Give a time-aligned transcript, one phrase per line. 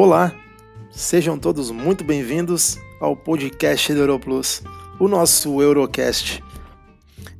[0.00, 0.32] Olá,
[0.92, 4.62] sejam todos muito bem-vindos ao podcast do Europlus,
[4.96, 6.40] o nosso Eurocast.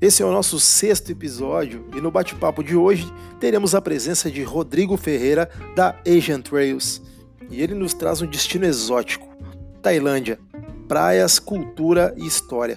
[0.00, 3.06] Esse é o nosso sexto episódio e no bate-papo de hoje
[3.38, 7.00] teremos a presença de Rodrigo Ferreira da Asian Trails
[7.48, 9.28] e ele nos traz um destino exótico,
[9.80, 10.40] Tailândia,
[10.88, 12.76] praias, cultura e história.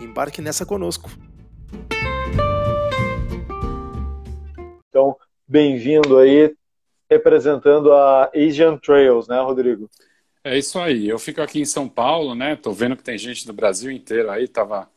[0.00, 1.10] Embarque nessa conosco.
[4.88, 5.16] Então,
[5.48, 6.54] bem-vindo aí,
[7.10, 9.90] representando a Asian Trails, né, Rodrigo?
[10.44, 11.08] É isso aí.
[11.08, 12.56] Eu fico aqui em São Paulo, né?
[12.56, 14.88] Tô vendo que tem gente do Brasil inteiro aí, tava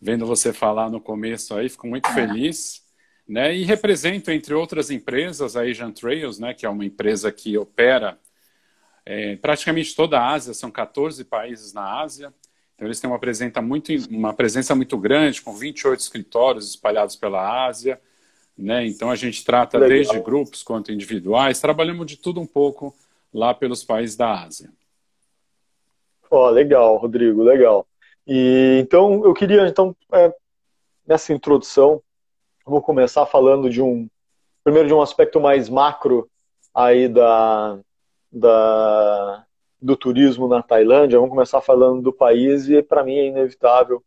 [0.00, 2.84] vendo você falar no começo aí, fico muito feliz,
[3.26, 3.54] né?
[3.54, 6.54] E represento, entre outras empresas, a Asian Trails, né?
[6.54, 8.18] Que é uma empresa que opera
[9.04, 12.32] é, praticamente toda a Ásia, são 14 países na Ásia.
[12.74, 17.66] Então eles têm uma presença muito, uma presença muito grande, com 28 escritórios espalhados pela
[17.66, 17.98] Ásia.
[18.58, 18.86] Né?
[18.86, 19.96] Então a gente trata Legal.
[19.96, 22.92] desde grupos quanto individuais, trabalhamos de tudo um pouco
[23.32, 24.70] lá pelos países da Ásia.
[26.28, 27.86] Oh, legal, Rodrigo, legal.
[28.26, 30.34] E então eu queria então é,
[31.06, 32.02] nessa introdução
[32.66, 34.08] vou começar falando de um
[34.62, 36.28] primeiro de um aspecto mais macro
[36.74, 37.78] aí da,
[38.30, 39.46] da
[39.80, 41.18] do turismo na Tailândia.
[41.18, 44.02] Vamos começar falando do país e para mim é inevitável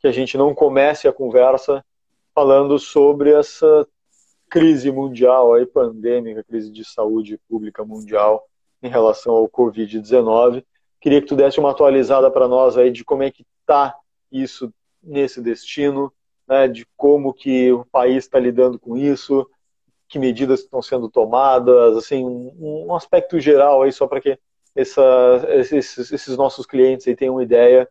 [0.00, 1.84] que a gente não comece a conversa
[2.34, 3.86] falando sobre essa
[4.48, 8.46] crise mundial, aí, pandêmica, crise de saúde pública mundial
[8.82, 10.64] em relação ao Covid-19.
[11.00, 13.96] Queria que tu desse uma atualizada para nós aí de como é que está
[14.30, 14.72] isso
[15.02, 16.12] nesse destino,
[16.46, 19.48] né, de como que o país está lidando com isso,
[20.08, 24.38] que medidas estão sendo tomadas, assim, um, um aspecto geral aí só para que
[24.74, 25.02] essa,
[25.48, 27.88] esses, esses, nossos clientes aí tenham uma ideia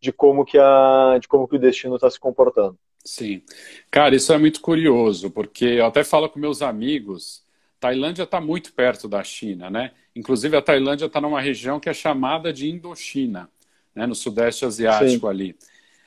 [0.00, 2.78] de como que a, de como que o destino está se comportando.
[3.04, 3.42] Sim.
[3.90, 7.44] Cara, isso é muito curioso, porque eu até falo com meus amigos,
[7.78, 9.92] Tailândia está muito perto da China, né?
[10.16, 13.50] Inclusive a Tailândia está numa região que é chamada de Indochina,
[13.94, 14.06] né?
[14.06, 15.28] no Sudeste Asiático Sim.
[15.28, 15.56] ali.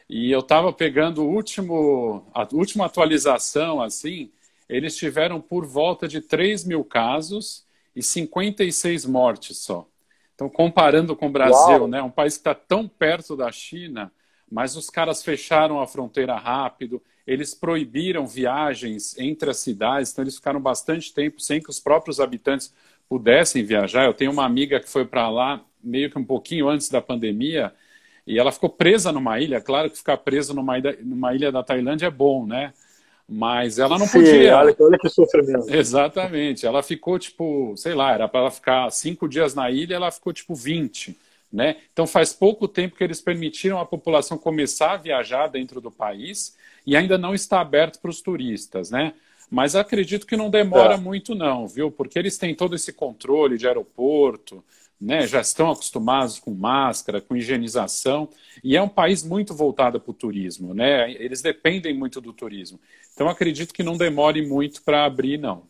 [0.10, 4.32] E eu estava pegando o último, a última atualização, assim,
[4.68, 7.66] eles tiveram por volta de 3 mil casos
[7.96, 9.88] e 56 mortes só.
[10.34, 11.88] Então, comparando com o Brasil, Uau.
[11.88, 14.12] né, um país que está tão perto da China,
[14.52, 20.36] mas os caras fecharam a fronteira rápido, eles proibiram viagens entre as cidades, então eles
[20.36, 22.74] ficaram bastante tempo sem que os próprios habitantes
[23.10, 24.06] pudessem viajar.
[24.06, 27.74] Eu tenho uma amiga que foi para lá meio que um pouquinho antes da pandemia
[28.26, 29.62] e ela ficou presa numa ilha.
[29.62, 32.74] Claro que ficar presa numa ilha, numa ilha da Tailândia é bom, né?
[33.28, 34.58] Mas ela não Sim, podia.
[34.58, 35.74] Olha, olha que sofrimento.
[35.74, 36.66] Exatamente.
[36.66, 40.32] Ela ficou, tipo, sei lá, era para ela ficar cinco dias na ilha, ela ficou,
[40.32, 41.18] tipo, 20.
[41.52, 41.78] Né?
[41.94, 46.58] Então faz pouco tempo que eles permitiram a população começar a viajar dentro do país
[46.86, 49.14] e ainda não está aberto para os turistas, né?
[49.50, 50.98] Mas acredito que não demora é.
[50.98, 51.90] muito não, viu?
[51.90, 54.62] Porque eles têm todo esse controle de aeroporto,
[55.00, 55.26] né?
[55.26, 58.30] Já estão acostumados com máscara, com higienização
[58.64, 61.12] e é um país muito voltado para o turismo, né?
[61.14, 62.80] Eles dependem muito do turismo.
[63.14, 65.64] Então acredito que não demore muito para abrir não.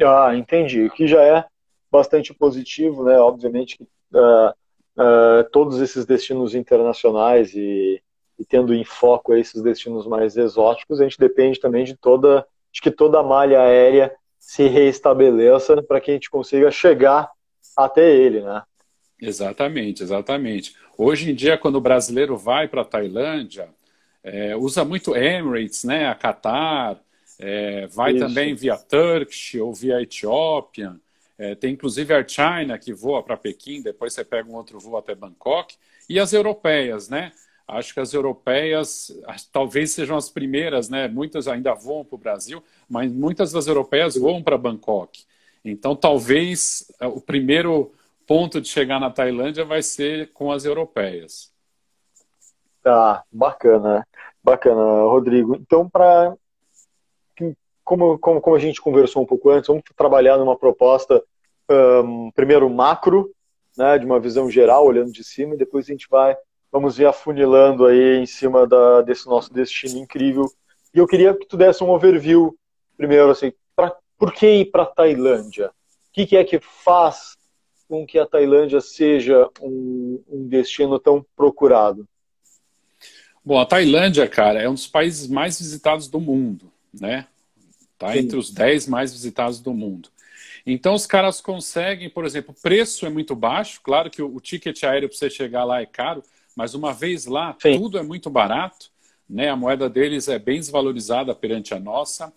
[0.00, 0.84] Ah, entendi.
[0.84, 1.44] O que já é
[1.90, 3.18] bastante positivo, né?
[3.18, 4.50] Obviamente que uh,
[4.96, 8.02] uh, todos esses destinos internacionais e,
[8.38, 12.80] e, tendo em foco esses destinos mais exóticos, a gente depende também de toda, de
[12.80, 17.30] que toda a malha aérea se reestabeleça para que a gente consiga chegar
[17.76, 18.62] até ele, né?
[19.20, 20.74] Exatamente, exatamente.
[20.96, 23.68] Hoje em dia, quando o brasileiro vai para a Tailândia,
[24.22, 26.06] é, usa muito Emirates, né?
[26.08, 26.98] A Qatar,
[27.38, 28.26] é, vai Isso.
[28.26, 31.00] também via Turkish ou via Ethiopian.
[31.40, 34.78] É, tem inclusive a Air China que voa para Pequim, depois você pega um outro
[34.78, 35.74] voo até Bangkok.
[36.06, 37.32] E as europeias, né?
[37.66, 39.10] Acho que as europeias
[39.50, 41.08] talvez sejam as primeiras, né?
[41.08, 45.24] Muitas ainda voam para o Brasil, mas muitas das europeias voam para Bangkok.
[45.64, 47.90] Então, talvez é, o primeiro
[48.26, 51.50] ponto de chegar na Tailândia vai ser com as europeias.
[52.82, 54.06] Tá, bacana,
[54.44, 55.56] bacana, Rodrigo.
[55.56, 56.36] Então, para
[57.90, 61.20] como, como, como a gente conversou um pouco antes, vamos trabalhar numa proposta,
[61.70, 63.30] um, primeiro macro,
[63.76, 66.36] né, de uma visão geral, olhando de cima, e depois a gente vai,
[66.70, 70.50] vamos ver afunilando aí em cima da, desse nosso destino incrível.
[70.94, 72.56] E eu queria que tu desse um overview,
[72.96, 75.68] primeiro, assim, pra, por que ir para a Tailândia?
[75.68, 77.36] O que, que, é que faz
[77.88, 82.06] com que a Tailândia seja um, um destino tão procurado?
[83.44, 87.26] Bom, a Tailândia, cara, é um dos países mais visitados do mundo, né?
[87.96, 90.08] Tá entre os 10 mais visitados do mundo.
[90.66, 94.40] Então os caras conseguem, por exemplo, o preço é muito baixo, claro que o, o
[94.40, 96.22] ticket aéreo para você chegar lá é caro,
[96.56, 97.78] mas uma vez lá Sim.
[97.78, 98.90] tudo é muito barato,
[99.28, 99.48] né?
[99.48, 102.32] A moeda deles é bem desvalorizada perante a nossa.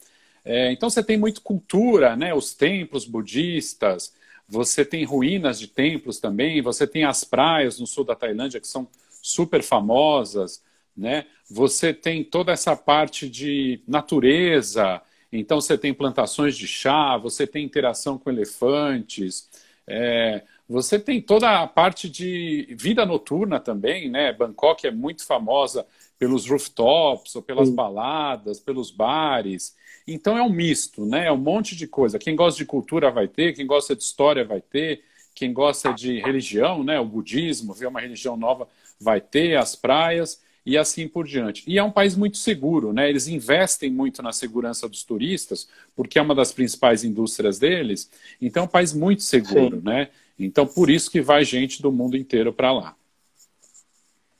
[0.45, 2.33] É, então você tem muito cultura, né?
[2.33, 4.13] Os templos budistas,
[4.47, 8.67] você tem ruínas de templos também, você tem as praias no sul da Tailândia que
[8.67, 8.87] são
[9.21, 10.61] super famosas,
[10.95, 11.25] né?
[11.49, 15.01] Você tem toda essa parte de natureza,
[15.39, 19.49] então você tem plantações de chá, você tem interação com elefantes,
[19.87, 24.31] é, você tem toda a parte de vida noturna também, né?
[24.31, 25.85] Bangkok é muito famosa
[26.17, 27.75] pelos rooftops, ou pelas Sim.
[27.75, 29.75] baladas, pelos bares.
[30.07, 31.27] Então é um misto, né?
[31.27, 32.17] É um monte de coisa.
[32.19, 35.03] Quem gosta de cultura vai ter, quem gosta de história vai ter,
[35.35, 36.99] quem gosta de religião, né?
[36.99, 38.67] O budismo, ver uma religião nova
[38.99, 41.63] vai ter, as praias e assim por diante.
[41.67, 43.09] E é um país muito seguro, né?
[43.09, 48.09] Eles investem muito na segurança dos turistas, porque é uma das principais indústrias deles.
[48.41, 49.83] Então é um país muito seguro, Sim.
[49.83, 50.09] né?
[50.39, 52.95] Então por isso que vai gente do mundo inteiro para lá.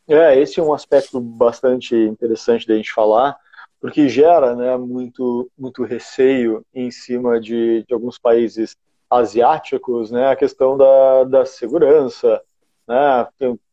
[0.07, 3.37] É, esse é um aspecto bastante interessante da gente falar,
[3.79, 8.75] porque gera né, muito, muito receio em cima de, de alguns países
[9.09, 12.41] asiáticos, né, a questão da, da segurança,
[12.87, 13.27] né,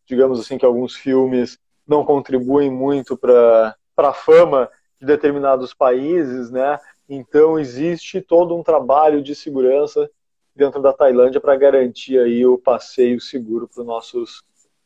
[0.06, 1.58] digamos assim que alguns filmes
[1.90, 4.70] não contribuem muito para a fama
[5.00, 6.78] de determinados países, né,
[7.08, 10.08] então existe todo um trabalho de segurança
[10.54, 14.42] dentro da Tailândia para garantir aí o passeio seguro para os nossos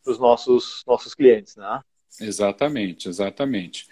[0.06, 1.80] os nossos, nossos clientes, né?
[2.20, 3.88] Exatamente, exatamente.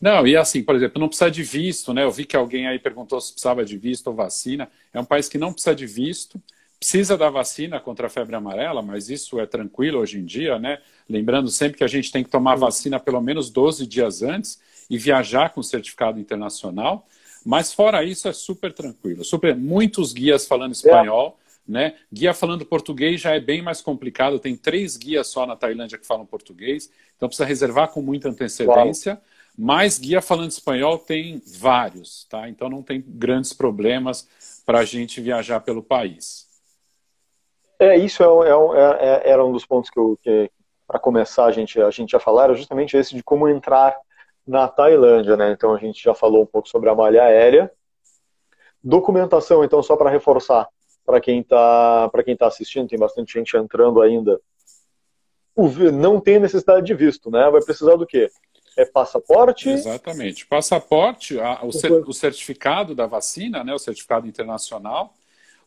[0.00, 2.04] Não, e assim, por exemplo, não precisa de visto, né?
[2.04, 4.70] Eu vi que alguém aí perguntou se precisava de visto ou vacina.
[4.94, 6.40] É um país que não precisa de visto,
[6.78, 10.78] precisa da vacina contra a febre amarela, mas isso é tranquilo hoje em dia, né?
[11.08, 14.98] Lembrando sempre que a gente tem que tomar vacina pelo menos 12 dias antes e
[14.98, 17.06] viajar com certificado internacional.
[17.44, 19.24] Mas fora isso, é super tranquilo.
[19.24, 21.38] Super, muitos guias falando espanhol.
[21.42, 21.94] É né?
[22.12, 26.06] Guia falando português já é bem mais complicado, tem três guias só na Tailândia que
[26.06, 29.14] falam português, então precisa reservar com muita antecedência.
[29.14, 29.22] Uau.
[29.58, 32.48] Mas guia falando espanhol tem vários, tá?
[32.48, 34.28] Então não tem grandes problemas
[34.64, 36.45] para a gente viajar pelo país.
[37.78, 40.50] É, isso é, é, é, é era um dos pontos que, eu, que
[40.86, 43.96] para começar a gente, a gente já falar, era justamente esse de como entrar
[44.46, 45.50] na Tailândia, né?
[45.50, 47.70] Então a gente já falou um pouco sobre a malha aérea.
[48.82, 50.68] Documentação, então, só para reforçar,
[51.04, 54.40] para quem está para quem está assistindo, tem bastante gente entrando ainda.
[55.54, 57.50] O, não tem necessidade de visto, né?
[57.50, 58.30] Vai precisar do quê?
[58.76, 59.70] É passaporte?
[59.70, 60.46] Exatamente.
[60.46, 63.72] Passaporte, a, o, cer, o, certificado da vacina, né?
[63.74, 65.14] O certificado internacional.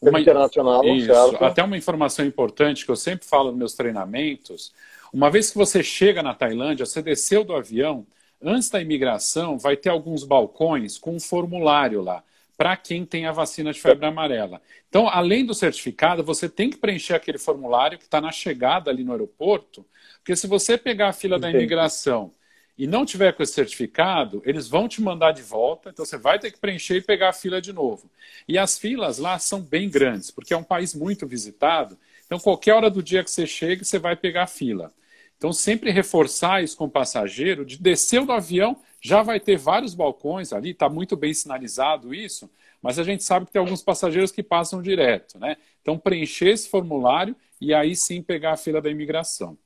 [0.01, 1.43] Uma, internacional, isso, certo.
[1.43, 4.73] Até uma informação importante que eu sempre falo nos meus treinamentos.
[5.11, 8.05] Uma vez que você chega na Tailândia, você desceu do avião,
[8.41, 12.23] antes da imigração, vai ter alguns balcões com um formulário lá
[12.57, 14.61] para quem tem a vacina de febre amarela.
[14.89, 19.01] Então, além do certificado, você tem que preencher aquele formulário que está na chegada ali
[19.01, 19.85] no aeroporto,
[20.17, 21.53] porque se você pegar a fila Entendi.
[21.53, 22.31] da imigração
[22.79, 26.39] e não tiver com esse certificado, eles vão te mandar de volta, então você vai
[26.39, 28.09] ter que preencher e pegar a fila de novo.
[28.47, 32.73] E as filas lá são bem grandes, porque é um país muito visitado, então qualquer
[32.73, 34.93] hora do dia que você chega, você vai pegar a fila.
[35.37, 39.93] Então, sempre reforçar isso com o passageiro, de descer do avião, já vai ter vários
[39.93, 42.49] balcões ali, está muito bem sinalizado isso,
[42.81, 45.57] mas a gente sabe que tem alguns passageiros que passam direto, né?
[45.81, 49.57] Então, preencher esse formulário e aí sim pegar a fila da imigração.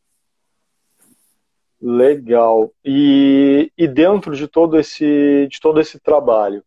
[1.86, 2.72] Legal.
[2.86, 6.64] E, e dentro de todo esse, de todo esse trabalho,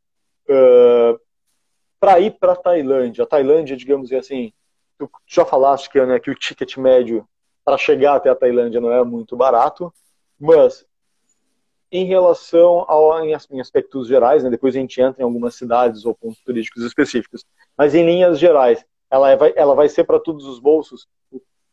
[0.47, 1.19] uh,
[1.99, 4.53] para ir para a Tailândia, a Tailândia, digamos assim,
[4.99, 7.27] tu já falaste que, né, que o ticket médio
[7.65, 9.91] para chegar até a Tailândia não é muito barato,
[10.39, 10.85] mas
[11.91, 16.15] em relação ao, em, aspectos gerais, né, depois a gente entra em algumas cidades ou
[16.15, 17.43] pontos turísticos específicos,
[17.75, 21.09] mas em linhas gerais, ela vai, ela vai ser para todos os bolsos.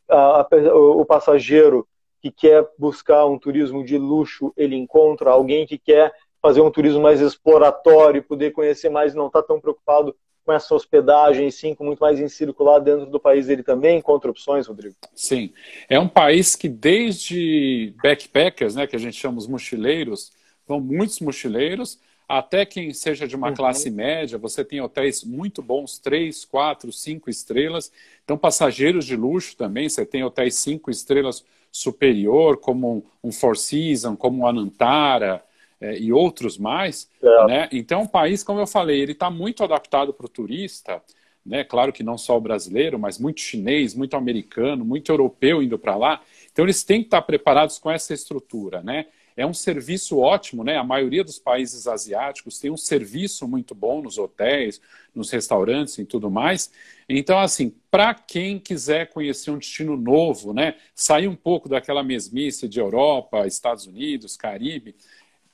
[0.08, 1.86] A, a, o passageiro
[2.24, 7.02] que quer buscar um turismo de luxo, ele encontra alguém que quer fazer um turismo
[7.02, 10.16] mais exploratório, poder conhecer mais, não está tão preocupado
[10.46, 14.32] com essa hospedagem, sim, com muito mais em circular dentro do país, ele também encontra
[14.32, 14.96] opções, Rodrigo?
[15.14, 15.52] Sim.
[15.90, 20.32] É um país que desde backpackers, né, que a gente chama os mochileiros,
[20.66, 23.54] vão muitos mochileiros, até quem seja de uma uhum.
[23.54, 27.92] classe média, você tem hotéis muito bons, três, quatro, cinco estrelas.
[28.24, 34.18] Então, passageiros de luxo também, você tem hotéis cinco estrelas superior, como um Four Seasons,
[34.20, 35.44] como um Anantara,
[35.82, 37.10] é, e outros mais.
[37.22, 37.48] É.
[37.48, 37.70] Né?
[37.72, 41.02] Então, o país, como eu falei, ele está muito adaptado para o turista.
[41.44, 41.64] Né?
[41.64, 45.96] Claro que não só o brasileiro, mas muito chinês, muito americano, muito europeu indo para
[45.96, 46.22] lá.
[46.52, 48.82] Então, eles têm que estar preparados com essa estrutura.
[48.84, 49.08] Né?
[49.36, 50.78] É um serviço ótimo, né?
[50.78, 54.82] A maioria dos países asiáticos tem um serviço muito bom nos hotéis,
[55.14, 56.72] nos restaurantes e tudo mais.
[57.08, 60.76] Então, assim, para quem quiser conhecer um destino novo, né?
[60.96, 64.96] Sair um pouco daquela mesmice de Europa, Estados Unidos, Caribe,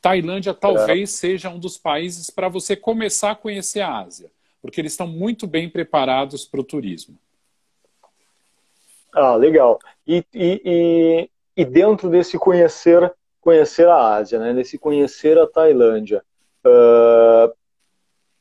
[0.01, 1.17] Tailândia talvez é.
[1.17, 4.31] seja um dos países para você começar a conhecer a Ásia,
[4.61, 7.17] porque eles estão muito bem preparados para o turismo.
[9.13, 9.79] Ah, legal.
[10.07, 13.11] E, e, e, e, dentro desse conhecer,
[13.49, 14.53] conhecer a Ásia, né?
[14.53, 16.23] Nesse conhecer a Tailândia,
[16.63, 17.51] uh,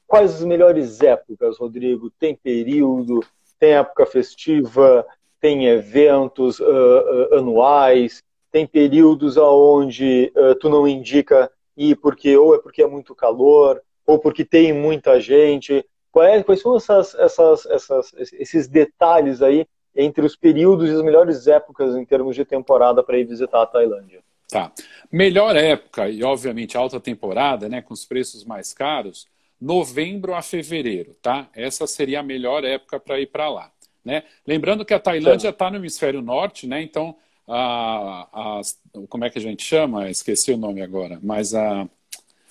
[0.06, 2.10] quais as melhores épocas, Rodrigo?
[2.18, 3.20] Tem período,
[3.58, 5.06] tem época festiva,
[5.40, 8.22] tem eventos uh, uh, anuais,
[8.52, 14.18] tem períodos aonde tu não indica ir porque ou é porque é muito calor, ou
[14.18, 15.84] porque tem muita gente.
[16.10, 21.46] Quais, quais são essas, essas, essas, esses detalhes aí entre os períodos e as melhores
[21.46, 24.22] épocas em termos de temporada para ir visitar a Tailândia?
[24.48, 24.72] Tá.
[25.12, 29.26] Melhor época, e obviamente alta temporada, né, com os preços mais caros,
[29.60, 31.50] novembro a fevereiro, tá?
[31.54, 33.70] Essa seria a melhor época para ir para lá.
[34.04, 34.22] Né?
[34.46, 36.80] Lembrando que a Tailândia está no hemisfério norte, né?
[36.80, 38.60] Então, a, a,
[39.08, 40.08] como é que a gente chama?
[40.08, 41.86] Esqueci o nome agora, mas a,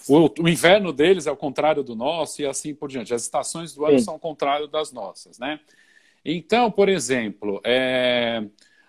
[0.07, 3.13] o, o, inverno deles é o contrário do nosso e assim por diante.
[3.13, 4.05] As estações do ano Sim.
[4.05, 5.59] são o contrário das nossas, né?
[6.23, 8.43] Então, por exemplo, é,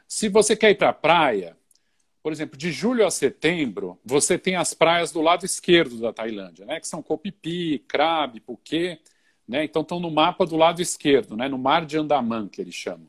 [0.07, 1.57] se você quer ir para a praia,
[2.23, 6.67] por exemplo, de julho a setembro, você tem as praias do lado esquerdo da Tailândia,
[6.67, 6.81] né?
[6.81, 9.01] Que são Koh Phi Krabi, Phuket,
[9.47, 9.65] né?
[9.65, 11.49] Então estão no mapa do lado esquerdo, né?
[11.49, 13.09] No Mar de Andaman, que eles chamam.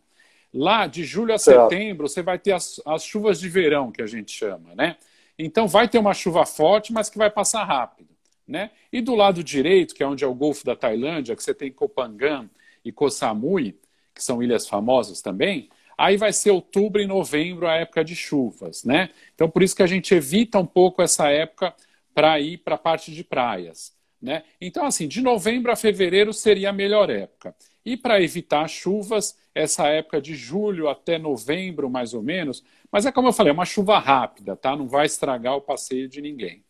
[0.53, 4.07] Lá, de julho a setembro, você vai ter as, as chuvas de verão, que a
[4.07, 4.95] gente chama, né?
[5.37, 8.09] Então vai ter uma chuva forte, mas que vai passar rápido,
[8.47, 8.71] né?
[8.91, 11.71] E do lado direito, que é onde é o Golfo da Tailândia, que você tem
[11.71, 12.49] Koh Phangan
[12.83, 13.79] e Koh Samui,
[14.13, 18.85] que são ilhas famosas também, aí vai ser outubro e novembro a época de chuvas,
[18.85, 19.09] né?
[19.35, 21.75] Então por isso que a gente evita um pouco essa época
[22.13, 24.43] para ir para a parte de praias, né?
[24.61, 27.53] Então assim, de novembro a fevereiro seria a melhor época.
[27.85, 33.11] E para evitar chuvas, essa época de julho até novembro, mais ou menos, mas é
[33.11, 34.75] como eu falei, é uma chuva rápida, tá?
[34.75, 36.63] Não vai estragar o passeio de ninguém.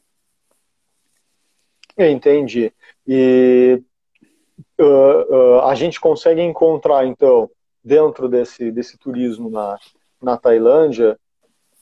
[1.98, 2.74] Entendi.
[3.08, 3.82] E
[4.80, 7.50] uh, uh, a gente consegue encontrar, então,
[7.84, 9.78] dentro desse, desse turismo na,
[10.22, 11.20] na Tailândia,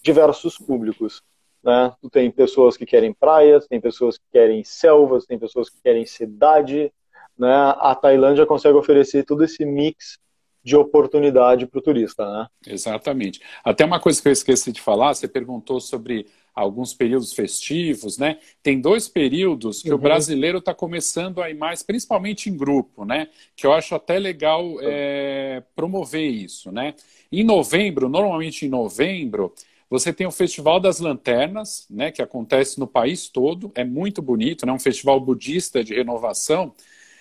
[0.01, 1.23] diversos públicos.
[1.63, 1.91] Né?
[2.01, 6.05] Tu tem pessoas que querem praias, tem pessoas que querem selvas, tem pessoas que querem
[6.05, 6.91] cidade.
[7.37, 7.53] Né?
[7.77, 10.17] A Tailândia consegue oferecer todo esse mix
[10.63, 12.47] de oportunidade para o turista, né?
[12.67, 13.39] Exatamente.
[13.63, 16.27] Até uma coisa que eu esqueci de falar, você perguntou sobre
[16.57, 18.39] alguns períodos festivos, né?
[18.63, 19.95] Tem dois períodos que uhum.
[19.95, 23.27] o brasileiro está começando a ir mais, principalmente em grupo, né?
[23.55, 26.95] Que eu acho até legal é, promover isso, né?
[27.31, 29.53] Em novembro, normalmente em novembro,
[29.87, 32.11] você tem o Festival das Lanternas, né?
[32.11, 34.71] Que acontece no país todo, é muito bonito, né?
[34.71, 36.73] Um festival budista de renovação,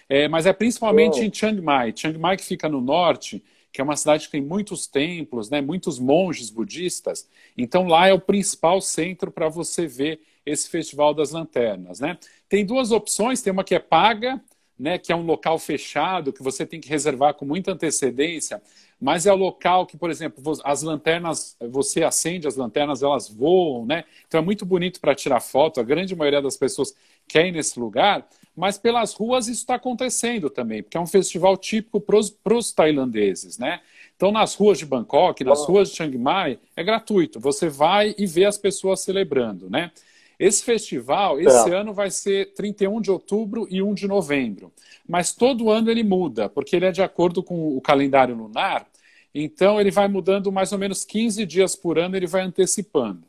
[0.09, 1.93] é, mas é principalmente em Chiang Mai.
[1.95, 3.45] Chiang Mai que fica no norte,
[3.77, 7.29] que é uma cidade que tem muitos templos, né, muitos monges budistas.
[7.59, 12.01] Então lá é o principal centro para você ver esse Festival das Lanternas.
[12.01, 12.17] Né?
[12.49, 14.43] Tem duas opções, tem uma que é paga,
[14.79, 18.63] né, que é um local fechado, que você tem que reservar com muita antecedência,
[18.99, 23.85] mas é o local que, por exemplo, as lanternas, você acende as lanternas, elas voam,
[23.85, 24.05] né?
[24.27, 26.95] Então é muito bonito para tirar foto, a grande maioria das pessoas
[27.29, 31.57] quer ir nesse lugar, mas pelas ruas isso está acontecendo também, porque é um festival
[31.57, 33.81] típico para os tailandeses, né?
[34.17, 37.39] Então, nas ruas de Bangkok, nas ruas de Chiang Mai, é gratuito.
[37.39, 39.91] Você vai e vê as pessoas celebrando, né?
[40.39, 41.75] Esse festival, esse é.
[41.75, 44.73] ano vai ser 31 de outubro e 1 de novembro.
[45.07, 48.87] Mas todo ano ele muda, porque ele é de acordo com o calendário lunar.
[49.35, 53.23] Então, ele vai mudando mais ou menos 15 dias por ano, ele vai antecipando.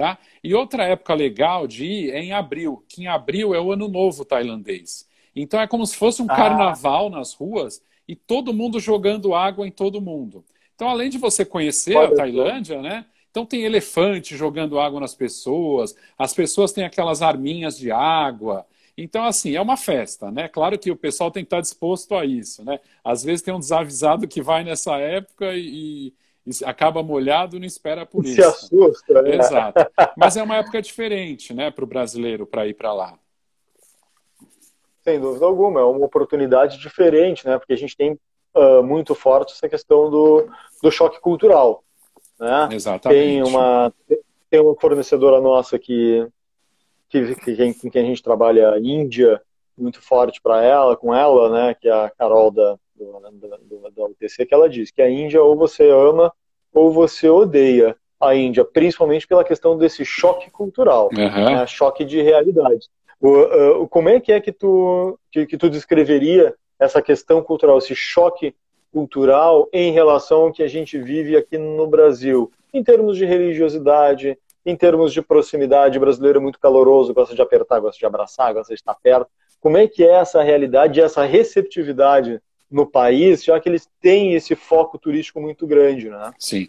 [0.00, 0.16] Tá?
[0.42, 3.86] E outra época legal de ir é em abril, que em abril é o ano
[3.86, 5.06] novo tailandês.
[5.36, 6.34] Então é como se fosse um ah.
[6.34, 10.42] carnaval nas ruas e todo mundo jogando água em todo mundo.
[10.74, 12.82] Então, além de você conhecer Pode a Tailândia, ser.
[12.82, 13.04] né?
[13.30, 18.64] Então tem elefante jogando água nas pessoas, as pessoas têm aquelas arminhas de água.
[18.96, 20.48] Então, assim, é uma festa, né?
[20.48, 22.80] Claro que o pessoal tem que estar disposto a isso, né?
[23.04, 26.14] Às vezes tem um desavisado que vai nessa época e,
[26.64, 28.34] acaba molhado e não espera por isso.
[28.34, 29.36] Se assusta, né?
[29.36, 29.90] Exato.
[30.16, 33.18] Mas é uma época diferente, né, para o brasileiro para ir para lá.
[35.02, 37.58] Sem dúvida alguma, é uma oportunidade diferente, né?
[37.58, 38.18] Porque a gente tem
[38.54, 40.46] uh, muito forte essa questão do,
[40.82, 41.82] do choque cultural.
[42.38, 42.68] Né?
[42.72, 43.18] Exatamente.
[43.18, 43.92] Tem uma,
[44.50, 46.26] tem uma fornecedora nossa que,
[47.08, 49.40] que, que, com quem a gente trabalha, Índia,
[49.76, 51.74] muito forte para ela, com ela, né?
[51.74, 53.20] Que é a Carol da, do,
[53.62, 56.32] do, da UTC, que ela diz que a Índia ou você ama
[56.72, 61.44] ou você odeia a Índia, principalmente pela questão desse choque cultural, uhum.
[61.44, 62.88] né, choque de realidade.
[63.20, 67.78] O, uh, como é que é que tu, que, que, tu descreveria essa questão cultural,
[67.78, 68.54] esse choque
[68.92, 74.38] cultural em relação ao que a gente vive aqui no Brasil, em termos de religiosidade,
[74.64, 78.52] em termos de proximidade, o brasileiro é muito caloroso, gosta de apertar, gosta de abraçar,
[78.52, 79.30] gosta de estar perto.
[79.60, 84.54] Como é que é essa realidade, essa receptividade no país, já que eles têm esse
[84.54, 86.32] foco turístico muito grande, né?
[86.38, 86.68] Sim.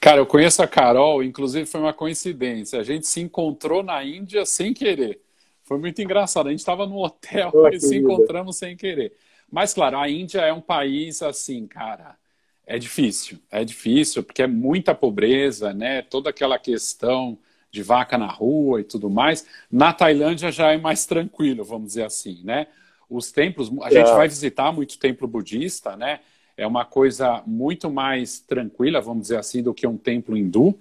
[0.00, 2.78] Cara, eu conheço a Carol, inclusive foi uma coincidência.
[2.78, 5.20] A gente se encontrou na Índia sem querer.
[5.64, 6.46] Foi muito engraçado.
[6.46, 9.12] A gente estava no hotel oh, e se encontramos sem querer.
[9.50, 12.16] Mas, claro, a Índia é um país assim, cara,
[12.64, 13.38] é difícil.
[13.50, 16.02] É difícil, porque é muita pobreza, né?
[16.02, 17.36] Toda aquela questão
[17.70, 19.46] de vaca na rua e tudo mais.
[19.70, 22.66] Na Tailândia já é mais tranquilo, vamos dizer assim, né?
[23.10, 24.14] Os templos, a gente é.
[24.14, 26.20] vai visitar muito templo budista, né?
[26.56, 30.78] É uma coisa muito mais tranquila, vamos dizer assim, do que um templo hindu,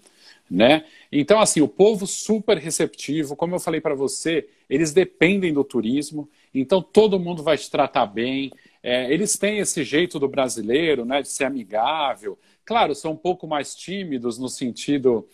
[0.49, 0.85] né?
[1.11, 6.29] Então, assim, o povo super receptivo, como eu falei para você, eles dependem do turismo,
[6.53, 8.51] então todo mundo vai te tratar bem.
[8.83, 12.37] É, eles têm esse jeito do brasileiro, né, de ser amigável.
[12.63, 15.27] Claro, são um pouco mais tímidos no sentido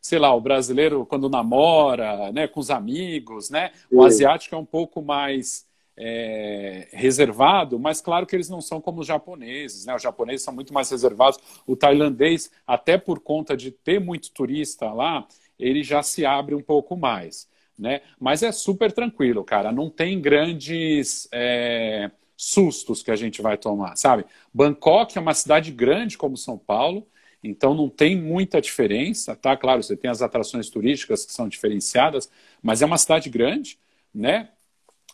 [0.00, 3.70] sei lá, o brasileiro quando namora, né, com os amigos, né?
[3.88, 5.64] O asiático é um pouco mais
[5.96, 9.94] é, reservado, mas claro que eles não são como os japoneses, né?
[9.94, 11.38] Os japoneses são muito mais reservados.
[11.66, 15.26] O tailandês, até por conta de ter muito turista lá,
[15.58, 18.00] ele já se abre um pouco mais, né?
[18.18, 19.70] Mas é super tranquilo, cara.
[19.70, 24.24] Não tem grandes é, sustos que a gente vai tomar, sabe?
[24.52, 27.06] Bangkok é uma cidade grande como São Paulo,
[27.42, 29.56] então não tem muita diferença, tá?
[29.56, 32.30] Claro, você tem as atrações turísticas que são diferenciadas,
[32.62, 33.78] mas é uma cidade grande,
[34.14, 34.50] né?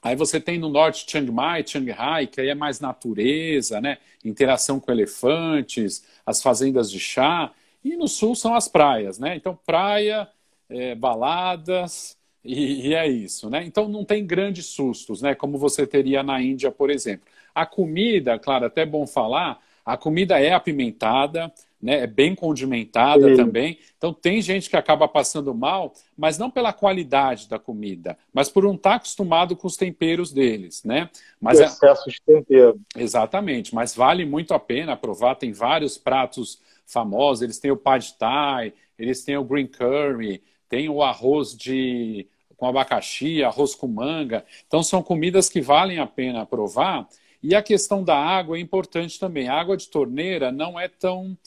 [0.02, 3.98] Aí você tem no norte Chiang Mai, Chiang Rai, que aí é mais natureza, né?
[4.24, 7.52] Interação com elefantes, as fazendas de chá.
[7.84, 9.36] E no sul são as praias, né?
[9.36, 10.28] Então, praia,
[10.68, 13.64] é, baladas, e, e, é isso, né?
[13.64, 15.34] Então não tem grandes sustos, né?
[15.34, 17.26] Como você teria na Índia, por exemplo.
[17.54, 22.00] A comida, claro, até bom falar, a comida é apimentada, né?
[22.00, 23.36] É bem condimentada Sim.
[23.36, 23.78] também.
[23.96, 28.64] Então tem gente que acaba passando mal, mas não pela qualidade da comida, mas por
[28.64, 31.08] não estar acostumado com os temperos deles, né?
[31.40, 32.12] Mas o é excesso é...
[32.12, 32.80] de tempero.
[32.96, 35.36] Exatamente, mas vale muito a pena provar.
[35.36, 37.42] Tem vários pratos famosos.
[37.42, 42.66] Eles têm o pad thai, eles têm o green curry, tem o arroz de com
[42.66, 44.44] abacaxi, arroz com manga.
[44.66, 47.08] Então são comidas que valem a pena provar.
[47.40, 49.48] E a questão da água é importante também.
[49.48, 51.38] A água de torneira não é tão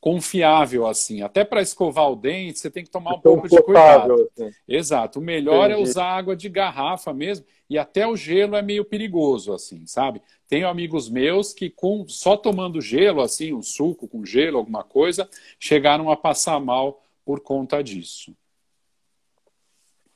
[0.00, 1.22] confiável assim.
[1.22, 4.30] Até para escovar o dente, você tem que tomar um é pouco de cuidado.
[4.32, 4.50] Assim.
[4.66, 5.18] Exato.
[5.18, 5.80] O melhor é Entendi.
[5.80, 10.22] é usar água de garrafa mesmo, e até o gelo é meio perigoso assim, sabe?
[10.48, 15.28] Tenho amigos meus que com só tomando gelo assim, um suco com gelo, alguma coisa,
[15.58, 18.34] chegaram a passar mal por conta disso.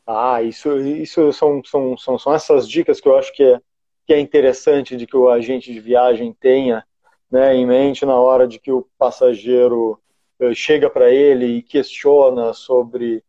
[0.07, 3.61] Ah, isso, isso são, são, são, são essas dicas que eu acho que é,
[4.07, 6.85] que é interessante de que o agente de viagem tenha
[7.35, 10.01] né, em mente na hora de que o passageiro
[10.41, 13.25] uh, chega para ele e questiona sobre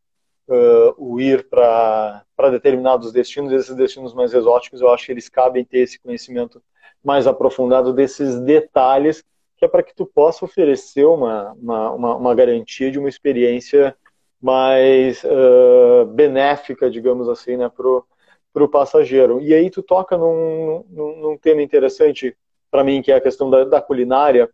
[0.47, 5.65] uh, o ir para determinados destinos, esses destinos mais exóticos, eu acho que eles cabem
[5.65, 6.61] ter esse conhecimento
[7.03, 9.23] mais aprofundado desses detalhes,
[9.57, 13.97] que é para que tu possa oferecer uma, uma, uma, uma garantia de uma experiência
[14.39, 19.41] mais uh, benéfica, digamos assim, né, para o passageiro.
[19.41, 22.37] E aí tu toca num, num, num tema interessante
[22.69, 24.49] para mim, que é a questão da, da, culinária,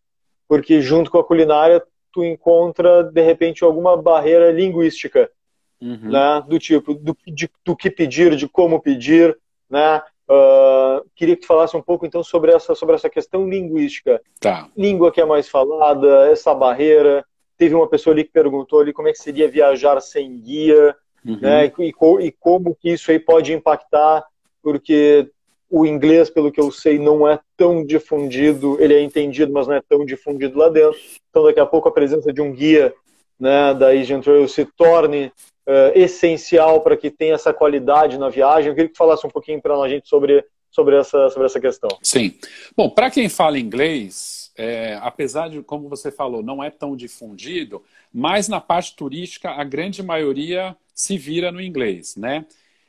[0.48, 5.30] porque junto com a culinária tu encontra, de repente, alguma barreira linguística,
[5.82, 6.12] uhum.
[6.12, 9.38] né, do tipo, do, de, do que pedir, de como pedir,
[9.70, 14.22] né, Uh, queria que tu falasse um pouco então sobre essa sobre essa questão linguística.
[14.40, 14.70] Tá.
[14.78, 17.26] Língua que é mais falada, essa barreira.
[17.58, 20.96] Teve uma pessoa ali que perguntou ali como é que seria viajar sem guia,
[21.26, 21.38] uhum.
[21.42, 21.66] né?
[21.66, 24.26] E, e, e, como que isso aí pode impactar,
[24.64, 25.30] porque
[25.72, 29.76] o inglês, pelo que eu sei, não é tão difundido, ele é entendido, mas não
[29.76, 31.00] é tão difundido lá dentro.
[31.30, 32.94] Então, daqui a pouco, a presença de um guia
[33.40, 35.32] né, da Asian Trail se torne
[35.66, 38.70] uh, essencial para que tenha essa qualidade na viagem.
[38.70, 41.90] Eu queria que falasse um pouquinho para a gente sobre, sobre, essa, sobre essa questão.
[42.04, 42.36] Sim.
[42.76, 47.82] Bom, para quem fala inglês, é, apesar de, como você falou, não é tão difundido,
[48.14, 52.46] mas na parte turística, a grande maioria se vira no inglês, né?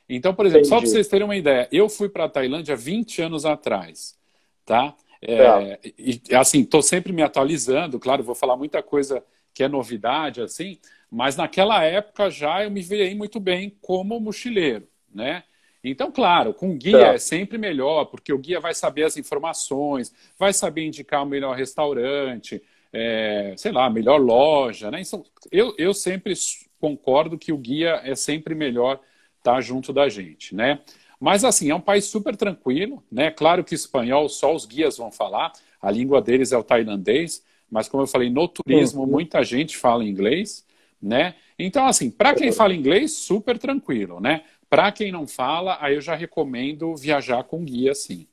[0.07, 0.69] Então, por exemplo, Entendi.
[0.69, 4.17] só para vocês terem uma ideia, eu fui para a Tailândia 20 anos atrás,
[4.65, 4.95] tá?
[5.21, 5.79] É, é.
[5.97, 10.77] E, assim, estou sempre me atualizando, claro, vou falar muita coisa que é novidade, assim,
[11.09, 15.43] mas naquela época já eu me virei muito bem como mochileiro, né?
[15.83, 17.15] Então, claro, com guia é.
[17.15, 21.55] é sempre melhor, porque o guia vai saber as informações, vai saber indicar o melhor
[21.55, 22.61] restaurante,
[22.91, 25.01] é, sei lá, a melhor loja, né?
[25.01, 26.33] Então, eu, eu sempre
[26.79, 28.99] concordo que o guia é sempre melhor
[29.43, 30.79] tá junto da gente, né?
[31.19, 33.29] Mas assim, é um país super tranquilo, né?
[33.29, 35.51] Claro que espanhol só os guias vão falar,
[35.81, 39.07] a língua deles é o tailandês, mas como eu falei, no turismo uhum.
[39.07, 40.65] muita gente fala inglês,
[41.01, 41.35] né?
[41.59, 44.43] Então assim, para quem fala inglês, super tranquilo, né?
[44.69, 48.27] Para quem não fala, aí eu já recomendo viajar com guia, sim.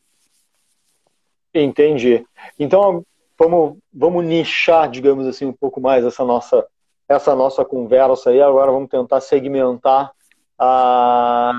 [1.55, 2.25] Entendi.
[2.59, 3.05] Então,
[3.39, 6.67] vamos, vamos nichar, digamos assim, um pouco mais essa nossa,
[7.09, 8.41] essa nossa conversa aí.
[8.41, 10.13] Agora vamos tentar segmentar
[10.63, 11.55] a,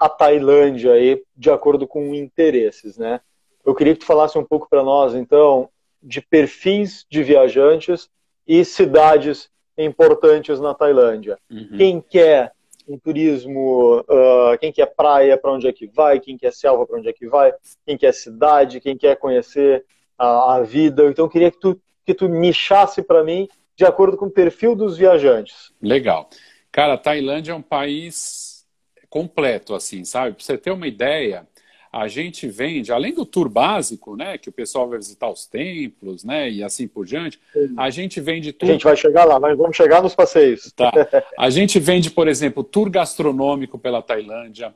[0.00, 3.20] a Tailândia aí, de acordo com interesses, né?
[3.64, 5.68] Eu queria que tu falasse um pouco para nós, então,
[6.02, 8.10] de perfis de viajantes
[8.44, 11.38] e cidades importantes na Tailândia.
[11.48, 11.76] Uhum.
[11.76, 12.50] Quem quer
[12.88, 16.98] um turismo, uh, quem quer praia, para onde é que vai, quem quer selva, para
[16.98, 17.54] onde é que vai,
[17.86, 19.84] quem quer cidade, quem quer conhecer
[20.18, 21.04] a, a vida.
[21.04, 24.74] Então, eu queria que tu, que tu nichasse para mim de acordo com o perfil
[24.74, 25.72] dos viajantes.
[25.80, 26.28] Legal.
[26.72, 28.66] Cara, a Tailândia é um país
[29.08, 30.34] completo, assim, sabe?
[30.34, 31.46] Para você ter uma ideia,
[31.92, 36.24] a gente vende, além do tour básico, né, que o pessoal vai visitar os templos,
[36.24, 37.38] né, e assim por diante,
[37.76, 38.70] a gente vende tour...
[38.70, 40.72] A gente vai chegar lá, mas vamos chegar nos passeios.
[40.72, 40.90] Tá.
[41.38, 44.74] A gente vende, por exemplo, tour gastronômico pela Tailândia,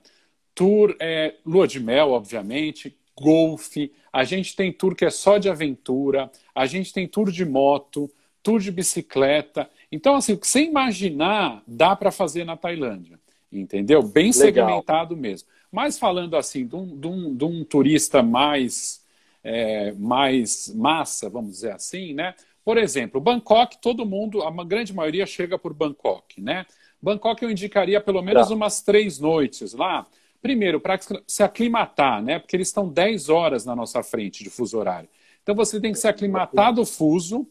[0.55, 5.49] tour é, lua de mel, obviamente, golfe, a gente tem tour que é só de
[5.49, 8.11] aventura, a gente tem tour de moto,
[8.43, 9.69] tour de bicicleta.
[9.91, 13.19] Então, assim, o que você imaginar dá para fazer na Tailândia,
[13.51, 14.03] entendeu?
[14.03, 14.33] Bem Legal.
[14.33, 15.49] segmentado mesmo.
[15.71, 19.05] Mas falando assim, de um, de um, de um turista mais,
[19.43, 22.35] é, mais massa, vamos dizer assim, né?
[22.65, 26.67] Por exemplo, Bangkok, todo mundo, a grande maioria chega por Bangkok, né?
[27.01, 28.55] Bangkok eu indicaria pelo menos tá.
[28.55, 30.07] umas três noites lá.
[30.43, 32.39] Primeiro, para se aclimatar, né?
[32.39, 35.09] Porque eles estão 10 horas na nossa frente de fuso horário.
[35.43, 37.47] Então você tem que se aclimatar do fuso,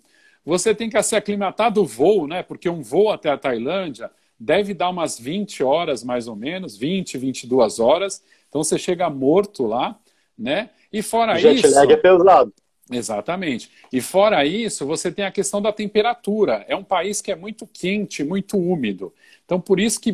[0.46, 2.44] você tem que se aclimatar do voo, né?
[2.44, 7.18] Porque um voo até a Tailândia deve dar umas 20 horas mais ou menos, 20,
[7.18, 8.24] 22 horas.
[8.48, 9.98] Então você chega morto lá,
[10.38, 10.70] né?
[10.94, 11.74] E fora Jet isso.
[11.74, 12.54] Jet é pesado.
[12.92, 13.72] Exatamente.
[13.92, 16.64] E fora isso, você tem a questão da temperatura.
[16.68, 19.12] É um país que é muito quente, muito úmido.
[19.44, 20.12] Então, por isso que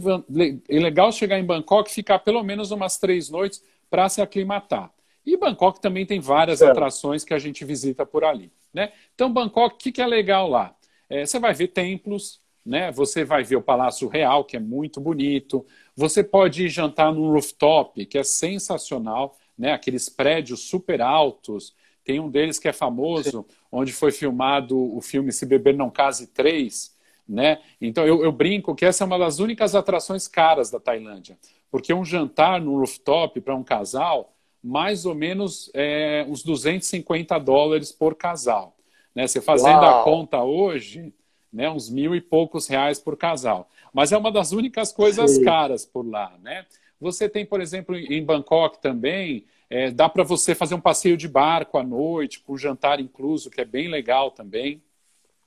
[0.70, 4.90] é legal chegar em Bangkok e ficar pelo menos umas três noites para se aclimatar.
[5.26, 6.72] E Bangkok também tem várias certo.
[6.72, 8.52] atrações que a gente visita por ali.
[8.74, 8.92] Né?
[9.14, 10.76] Então, Bangkok, o que, que é legal lá?
[11.10, 12.92] É, você vai ver templos, né?
[12.92, 15.66] Você vai ver o Palácio Real, que é muito bonito.
[15.96, 19.74] Você pode ir jantar num rooftop, que é sensacional, né?
[19.74, 21.76] Aqueles prédios super altos.
[22.04, 23.56] Tem um deles que é famoso, Sim.
[23.72, 26.96] onde foi filmado o filme Se Beber Não Case 3,
[27.28, 27.60] né?
[27.80, 31.38] Então eu, eu, brinco que essa é uma das únicas atrações caras da Tailândia,
[31.70, 34.31] porque um jantar no rooftop para um casal,
[34.64, 38.76] mais ou menos é, uns 250 dólares por casal.
[39.16, 39.28] Né?
[39.28, 40.02] Você fazendo Uau.
[40.02, 41.14] a conta hoje,
[41.52, 43.70] né, uns mil e poucos reais por casal.
[43.94, 45.44] Mas é uma das únicas coisas Sim.
[45.44, 46.66] caras por lá, né?
[47.00, 51.28] Você tem, por exemplo, em Bangkok também, é, dá para você fazer um passeio de
[51.28, 54.82] barco à noite, com jantar incluso, que é bem legal também.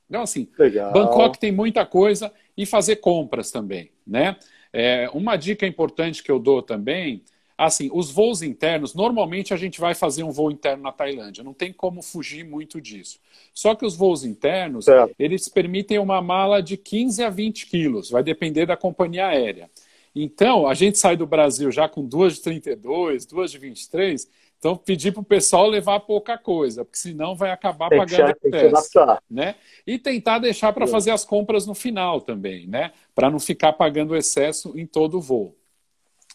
[0.08, 0.92] Então, assim, legal.
[0.92, 4.36] Bangkok tem muita coisa e fazer compras também, né?
[4.72, 7.22] É, uma dica importante que eu dou também
[7.64, 11.54] Assim, os voos internos, normalmente a gente vai fazer um voo interno na Tailândia, não
[11.54, 13.18] tem como fugir muito disso.
[13.54, 15.10] Só que os voos internos, é.
[15.18, 19.70] eles permitem uma mala de 15 a 20 quilos, vai depender da companhia aérea.
[20.14, 24.76] Então, a gente sai do Brasil já com duas de 32, duas de 23, então
[24.76, 28.90] pedir para o pessoal levar pouca coisa, porque senão vai acabar tem pagando excesso.
[29.30, 29.54] Né?
[29.86, 32.92] E tentar deixar para fazer as compras no final também, né?
[33.14, 35.56] Para não ficar pagando excesso em todo o voo.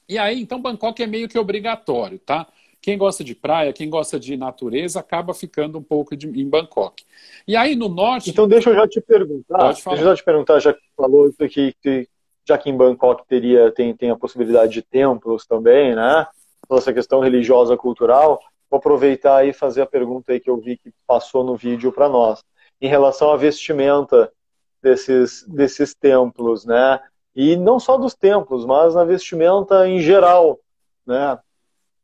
[0.10, 2.48] E aí, então, Bangkok é meio que obrigatório, tá?
[2.82, 7.04] Quem gosta de praia, quem gosta de natureza, acaba ficando um pouco de, em Bangkok.
[7.48, 8.32] E aí, no norte.
[8.32, 9.60] Então, deixa eu já te perguntar.
[9.60, 9.95] Pode falar.
[9.95, 12.08] Deixa eu já te perguntar, já que falou que, que
[12.48, 16.26] já que em Bangkok teria, tem, tem a possibilidade de templos também, né?
[16.67, 18.39] Toda essa questão religiosa, cultural.
[18.67, 22.10] Vou aproveitar e fazer a pergunta aí que eu vi que passou no vídeo para
[22.10, 22.43] nós.
[22.82, 24.32] Em relação à vestimenta
[24.82, 27.00] desses, desses templos, né?
[27.36, 30.60] E não só dos templos, mas na vestimenta em geral,
[31.06, 31.38] né?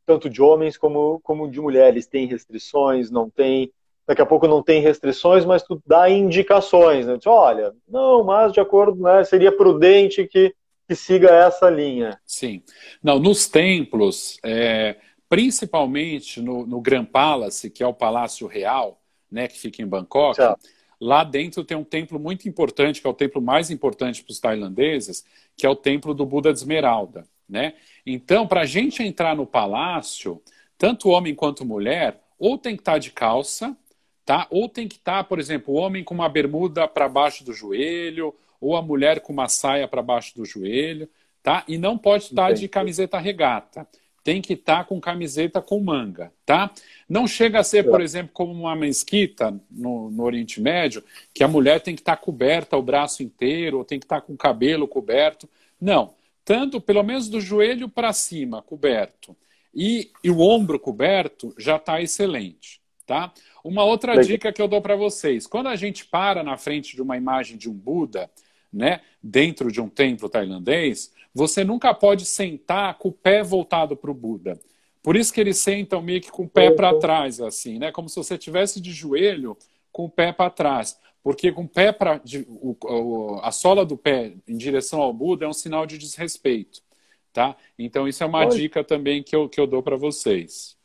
[0.06, 2.08] Tanto de homens como, como de mulheres.
[2.08, 3.72] Tem restrições, não tem.
[4.08, 7.08] Daqui a pouco não tem restrições, mas tu dá indicações.
[7.08, 7.18] Né?
[7.18, 10.54] Diz, Olha, não, mas de acordo, né, seria prudente que,
[10.88, 12.20] que siga essa linha.
[12.24, 12.62] Sim.
[13.02, 14.96] Não, nos templos, é,
[15.28, 20.36] principalmente no, no Grand Palace, que é o Palácio Real, né, que fica em Bangkok,
[20.36, 24.32] certo Lá dentro tem um templo muito importante, que é o templo mais importante para
[24.32, 27.28] os tailandeses, que é o templo do Buda de Esmeralda.
[27.48, 27.74] Né?
[28.06, 30.42] Então, para a gente entrar no palácio,
[30.78, 33.76] tanto homem quanto mulher, ou tem que estar tá de calça,
[34.26, 34.48] tá?
[34.50, 37.54] ou tem que estar, tá, por exemplo, o homem com uma bermuda para baixo do
[37.54, 41.10] joelho, ou a mulher com uma saia para baixo do joelho,
[41.44, 41.64] tá?
[41.68, 43.88] e não pode estar tá de camiseta regata
[44.26, 46.72] tem que estar tá com camiseta com manga, tá?
[47.08, 51.48] Não chega a ser, por exemplo, como uma mesquita no, no Oriente Médio, que a
[51.48, 54.34] mulher tem que estar tá coberta o braço inteiro, ou tem que estar tá com
[54.34, 55.48] o cabelo coberto.
[55.80, 56.16] Não.
[56.44, 59.38] Tanto, pelo menos do joelho para cima, coberto,
[59.72, 63.32] e, e, o ombro coberto, já está excelente, Tá?
[63.64, 64.26] Uma outra Legal.
[64.26, 67.56] dica que eu dou para vocês: quando a gente para na frente de uma imagem
[67.56, 68.28] de um Buda,
[68.74, 74.10] né, dentro de um templo tailandês, você nunca pode sentar com o pé voltado para
[74.10, 74.58] o Buda.
[75.04, 77.92] Por isso que eles sentam meio que com o pé para trás, assim, né?
[77.92, 79.58] Como se você tivesse de joelho
[79.92, 80.98] com o pé para trás.
[81.22, 82.22] Porque com o pé para
[83.42, 86.82] a sola do pé em direção ao Buda é um sinal de desrespeito,
[87.34, 87.58] tá?
[87.78, 88.56] Então isso é uma Oi.
[88.56, 90.78] dica também que eu, que eu dou para vocês.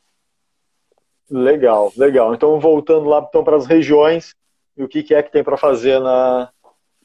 [1.31, 2.35] Legal, legal.
[2.35, 4.35] Então, voltando lá então, para as regiões,
[4.77, 6.51] e o que, que é que tem para fazer na,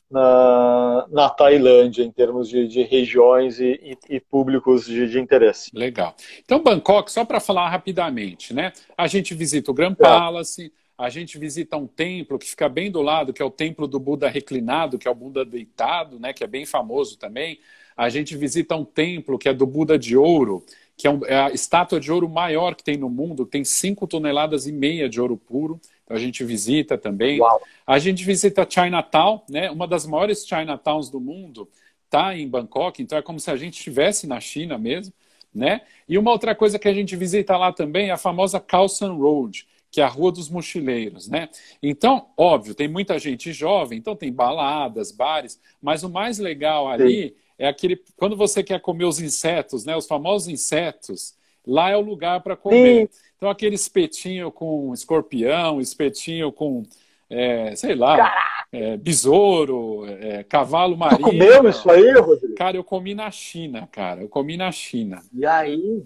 [0.10, 5.72] na, na Tailândia, em termos de, de regiões e, e, e públicos de, de, interesse.
[5.74, 6.16] Legal.
[6.44, 8.72] Então, Bangkok, só para falar rapidamente, né?
[8.98, 9.96] A gente visita o Grand é.
[9.96, 10.70] Palace, é.
[10.98, 14.00] a gente visita um templo que fica bem do lado, que é o templo do
[14.00, 16.34] Buda reclinado, que é o Buda deitado, né?
[16.34, 17.60] Que é bem famoso também.
[17.98, 20.64] A gente visita um templo que é do Buda de ouro,
[20.98, 24.06] que é, um, é a estátua de ouro maior que tem no mundo, tem 5
[24.08, 25.80] toneladas e meia de ouro puro.
[26.06, 27.42] Então a gente visita também.
[27.42, 27.62] Uau.
[27.86, 29.70] A gente visita Chinatown, né?
[29.70, 31.68] Uma das maiores Chinatowns do mundo
[32.06, 35.14] está em Bangkok, então é como se a gente estivesse na China mesmo,
[35.54, 35.82] né?
[36.08, 39.68] E uma outra coisa que a gente visita lá também é a famosa Khaosan Road,
[39.92, 41.50] que é a Rua dos Mochileiros, né?
[41.82, 47.30] Então, óbvio, tem muita gente jovem, então tem baladas, bares, mas o mais legal ali
[47.30, 49.96] Sim é aquele quando você quer comer os insetos, né?
[49.96, 53.10] Os famosos insetos, lá é o lugar para comer.
[53.12, 53.20] Sim.
[53.38, 56.84] Então aquele espetinho com escorpião, espetinho com
[57.30, 58.34] é, sei lá,
[58.72, 61.20] é, besouro, é, cavalo marinho.
[61.20, 62.56] Tu comeu isso aí, Rodrigo?
[62.56, 64.22] Cara, eu comi na China, cara.
[64.22, 65.22] Eu comi na China.
[65.34, 66.04] E aí?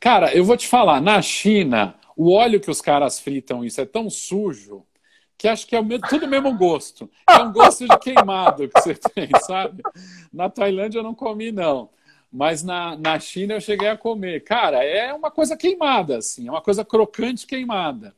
[0.00, 3.84] Cara, eu vou te falar, na China, o óleo que os caras fritam isso é
[3.84, 4.84] tão sujo
[5.38, 7.10] que acho que é o mesmo, tudo o mesmo gosto.
[7.28, 9.82] É um gosto de queimado que você tem, sabe?
[10.32, 11.90] Na Tailândia eu não comi, não.
[12.32, 14.42] Mas na, na China eu cheguei a comer.
[14.42, 18.14] Cara, é uma coisa queimada, assim, é uma coisa crocante queimada,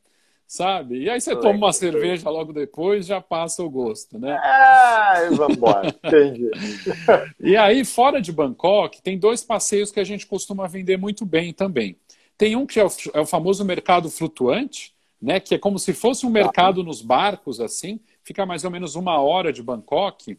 [0.47, 1.03] sabe?
[1.03, 4.39] E aí você toma uma cerveja logo depois já passa o gosto, né?
[4.41, 6.49] Ah, vamos embora, entendi.
[7.41, 11.53] e aí, fora de Bangkok, tem dois passeios que a gente costuma vender muito bem
[11.53, 11.99] também.
[12.39, 15.93] Tem um que é o, é o famoso mercado flutuante, né, que é como se
[15.93, 20.39] fosse um mercado nos barcos, assim, fica mais ou menos uma hora de Bangkok.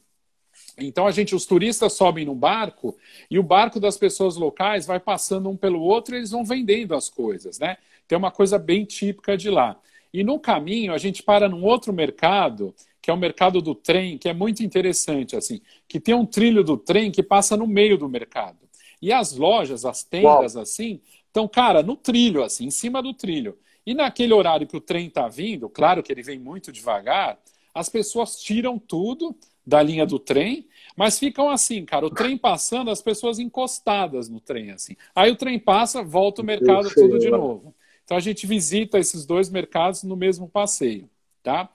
[0.77, 2.97] Então a gente, os turistas sobem no barco
[3.29, 6.95] e o barco das pessoas locais vai passando um pelo outro e eles vão vendendo
[6.95, 7.77] as coisas, né?
[8.07, 9.77] Tem uma coisa bem típica de lá.
[10.13, 14.17] E no caminho a gente para num outro mercado, que é o mercado do trem,
[14.17, 17.97] que é muito interessante, assim, que tem um trilho do trem que passa no meio
[17.97, 18.57] do mercado.
[19.01, 20.63] E as lojas, as tendas, Uau.
[20.63, 23.57] assim, estão, cara, no trilho, assim, em cima do trilho.
[23.85, 27.37] E naquele horário que o trem está vindo, claro que ele vem muito devagar,
[27.73, 29.35] as pessoas tiram tudo
[29.65, 34.39] da linha do trem, mas ficam assim, cara, o trem passando, as pessoas encostadas no
[34.39, 34.95] trem, assim.
[35.13, 37.73] Aí o trem passa, volta o mercado tudo de novo.
[38.04, 41.10] Então a gente visita esses dois mercados no mesmo passeio,
[41.41, 41.69] tá?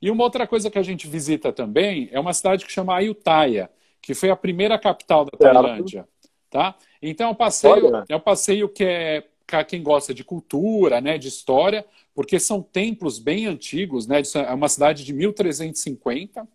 [0.00, 3.70] E uma outra coisa que a gente visita também é uma cidade que chama Ayutthaya,
[4.00, 6.08] que foi a primeira capital da Tailândia,
[6.50, 6.74] tá?
[7.00, 9.24] Então é um passeio, é um passeio que é
[9.68, 14.68] quem gosta de cultura, né, de história, porque são templos bem antigos, né, é uma
[14.68, 16.48] cidade de 1350,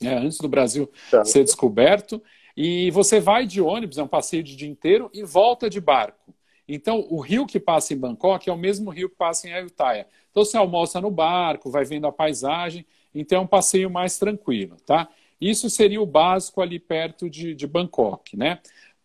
[0.00, 0.90] né, antes do Brasil
[1.24, 2.22] ser descoberto,
[2.56, 6.34] e você vai de ônibus, é um passeio de dia inteiro, e volta de barco.
[6.66, 10.06] Então, o rio que passa em Bangkok é o mesmo rio que passa em Ayutthaya.
[10.30, 12.84] Então, você almoça no barco, vai vendo a paisagem,
[13.14, 15.08] então é um passeio mais tranquilo, tá?
[15.40, 18.58] Isso seria o básico ali perto de, de Bangkok, né?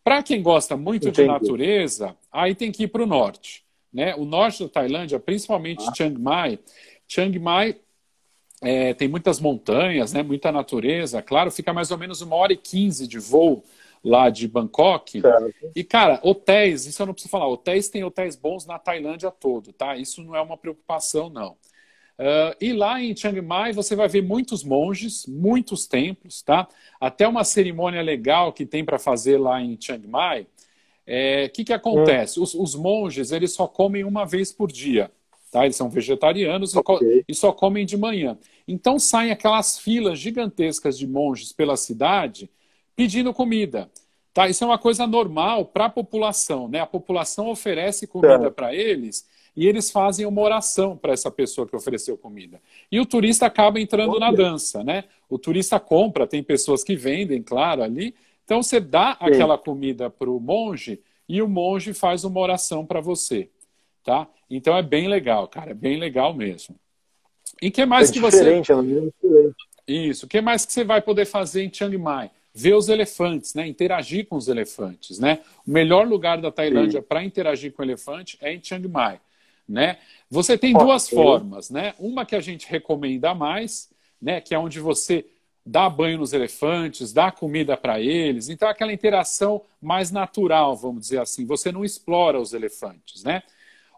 [0.03, 1.21] Para quem gosta muito Entendi.
[1.21, 3.63] de natureza, aí tem que ir para o norte.
[3.93, 4.13] Né?
[4.15, 5.93] O norte da Tailândia, principalmente ah.
[5.95, 6.59] Chiang Mai.
[7.07, 7.77] Chiang Mai
[8.63, 10.23] é, tem muitas montanhas, né?
[10.23, 11.21] muita natureza.
[11.21, 13.63] Claro, fica mais ou menos uma hora e quinze de voo
[14.03, 15.21] lá de Bangkok.
[15.75, 19.71] E, cara, hotéis, isso eu não preciso falar, hotéis tem hotéis bons na Tailândia todo,
[19.71, 19.95] tá?
[19.95, 21.55] Isso não é uma preocupação, não.
[22.19, 26.67] Uh, e lá em Chiang Mai você vai ver muitos monges, muitos templos, tá?
[26.99, 30.41] Até uma cerimônia legal que tem para fazer lá em Chiang Mai.
[30.41, 30.47] O
[31.07, 32.39] é, que, que acontece?
[32.39, 32.43] Hum.
[32.43, 35.11] Os, os, monges eles só comem uma vez por dia,
[35.51, 35.65] tá?
[35.65, 37.25] Eles são vegetarianos okay.
[37.27, 38.37] e só comem de manhã.
[38.67, 42.49] Então saem aquelas filas gigantescas de monges pela cidade
[42.95, 43.89] pedindo comida.
[44.33, 44.47] Tá?
[44.47, 46.79] Isso é uma coisa normal para a população, né?
[46.79, 51.75] A população oferece comida para eles e eles fazem uma oração para essa pessoa que
[51.75, 52.59] ofereceu comida.
[52.91, 55.03] E o turista acaba entrando na dança, né?
[55.29, 58.15] O turista compra, tem pessoas que vendem, claro, ali.
[58.43, 59.17] Então você dá Sim.
[59.27, 60.99] aquela comida para o monge
[61.29, 63.49] e o monge faz uma oração para você,
[64.03, 64.27] tá?
[64.49, 66.75] Então é bem legal, cara, é bem legal mesmo.
[67.61, 68.37] E que mais é que você?
[68.49, 69.13] É diferente.
[69.87, 70.25] Isso.
[70.25, 72.31] O que mais que você vai poder fazer em Chiang Mai?
[72.53, 73.67] Ver os elefantes, né?
[73.67, 75.39] Interagir com os elefantes, né?
[75.65, 79.19] O melhor lugar da Tailândia para interagir com o elefante é em Chiang Mai.
[79.67, 79.97] né?
[80.29, 81.93] Você tem duas formas, né?
[81.99, 83.89] Uma que a gente recomenda mais,
[84.21, 84.41] né?
[84.41, 85.25] Que é onde você
[85.65, 88.49] dá banho nos elefantes, dá comida para eles.
[88.49, 91.45] Então, aquela interação mais natural, vamos dizer assim.
[91.45, 93.43] Você não explora os elefantes, né?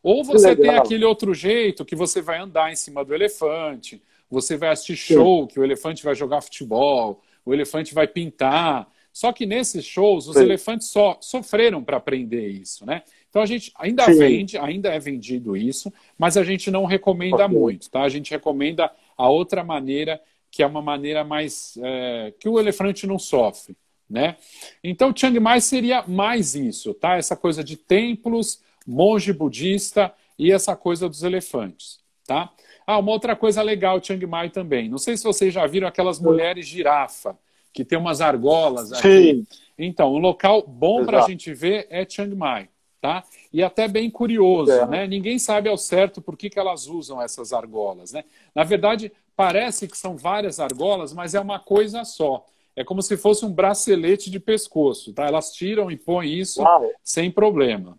[0.06, 4.56] Ou você tem aquele outro jeito que você vai andar em cima do elefante, você
[4.56, 5.48] vai assistir show, Sim.
[5.48, 8.88] que o elefante vai jogar futebol, o elefante vai pintar.
[9.12, 10.44] Só que nesses shows, os Sim.
[10.44, 13.02] elefantes só sofreram para aprender isso, né?
[13.32, 14.20] Então a gente ainda Sim.
[14.20, 17.58] vende, ainda é vendido isso, mas a gente não recomenda okay.
[17.58, 18.04] muito, tá?
[18.04, 23.08] A gente recomenda a outra maneira que é uma maneira mais é, que o elefante
[23.08, 23.76] não sofre,
[24.08, 24.38] né?
[24.84, 27.18] Então Chiang Mai seria mais isso, tá?
[27.18, 32.52] Essa coisa de templos, monge budista e essa coisa dos elefantes, tá?
[32.86, 34.90] Ah, uma outra coisa legal Chiang Mai também.
[34.90, 37.38] Não sei se vocês já viram aquelas mulheres girafa
[37.74, 39.02] que tem umas argolas aqui.
[39.02, 39.48] Sim.
[39.78, 42.70] Então, um local bom para a gente ver é Chiang Mai.
[43.02, 43.24] Tá?
[43.54, 44.88] E até bem curioso, é.
[44.88, 45.08] né?
[45.08, 48.24] Ninguém sabe ao certo por que, que elas usam essas argolas, né?
[48.56, 52.44] Na verdade, parece que são várias argolas, mas é uma coisa só.
[52.76, 55.28] É como se fosse um bracelete de pescoço, tá?
[55.28, 56.92] Elas tiram e põem isso Uau.
[57.04, 57.96] sem problema.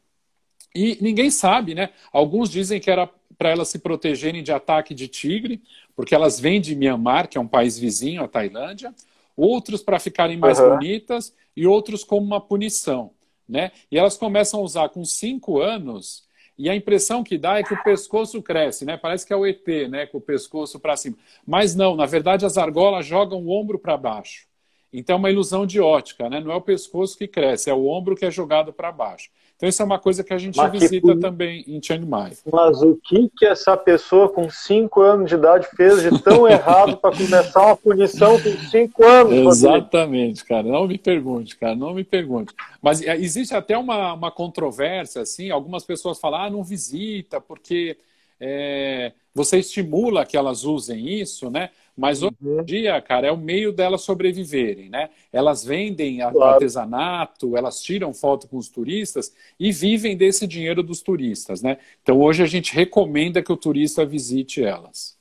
[0.76, 1.90] E ninguém sabe, né?
[2.12, 3.08] Alguns dizem que era
[3.38, 5.62] para elas se protegerem de ataque de tigre,
[5.94, 8.94] porque elas vêm de Myanmar, que é um país vizinho à Tailândia.
[9.36, 10.70] Outros para ficarem mais uhum.
[10.70, 13.10] bonitas e outros como uma punição
[13.48, 13.72] né?
[13.90, 16.26] E elas começam a usar com cinco anos
[16.58, 18.96] e a impressão que dá é que o pescoço cresce, né?
[18.96, 20.06] Parece que é o ET, né?
[20.06, 21.16] Com o pescoço para cima.
[21.46, 24.46] Mas não, na verdade as argolas jogam o ombro para baixo.
[24.92, 26.40] Então é uma ilusão de ótica, né?
[26.40, 29.30] Não é o pescoço que cresce, é o ombro que é jogado para baixo.
[29.56, 31.20] Então, isso é uma coisa que a gente Mas visita que...
[31.20, 32.32] também em Chiang Mai.
[32.52, 36.98] Mas o que, que essa pessoa com 5 anos de idade fez de tão errado
[36.98, 39.56] para começar uma punição com 5 anos?
[39.58, 40.64] Exatamente, cara.
[40.64, 41.74] Não me pergunte, cara.
[41.74, 42.52] Não me pergunte.
[42.82, 45.50] Mas é, existe até uma, uma controvérsia, assim.
[45.50, 47.96] Algumas pessoas falam, ah, não visita, porque
[48.38, 51.70] é, você estimula que elas usem isso, né?
[51.96, 52.64] Mas hoje em uhum.
[52.64, 55.08] dia, cara, é o meio delas sobreviverem, né?
[55.32, 56.42] Elas vendem claro.
[56.42, 61.78] artesanato, elas tiram foto com os turistas e vivem desse dinheiro dos turistas, né?
[62.02, 65.16] Então hoje a gente recomenda que o turista visite elas.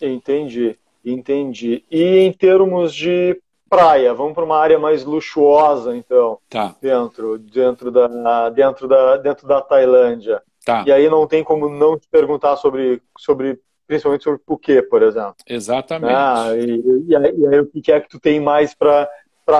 [0.00, 1.84] Entendi, entendi.
[1.90, 6.74] E em termos de praia, vamos para uma área mais luxuosa, então, tá.
[6.82, 10.42] dentro, dentro da, dentro da, dentro da Tailândia.
[10.64, 10.82] Tá.
[10.84, 15.34] E aí não tem como não te perguntar sobre, sobre principalmente sobre porquê, por exemplo.
[15.44, 16.14] Exatamente.
[16.14, 19.08] Ah, e, e, aí, e, aí, o que é que tu tem mais para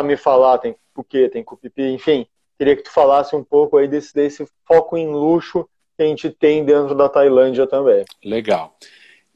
[0.05, 0.59] me falar?
[0.59, 2.25] Tem porquê, tem cupipi, enfim.
[2.57, 6.31] Queria que tu falasse um pouco aí desse, desse foco em luxo que a gente
[6.31, 8.05] tem dentro da Tailândia também.
[8.25, 8.77] Legal.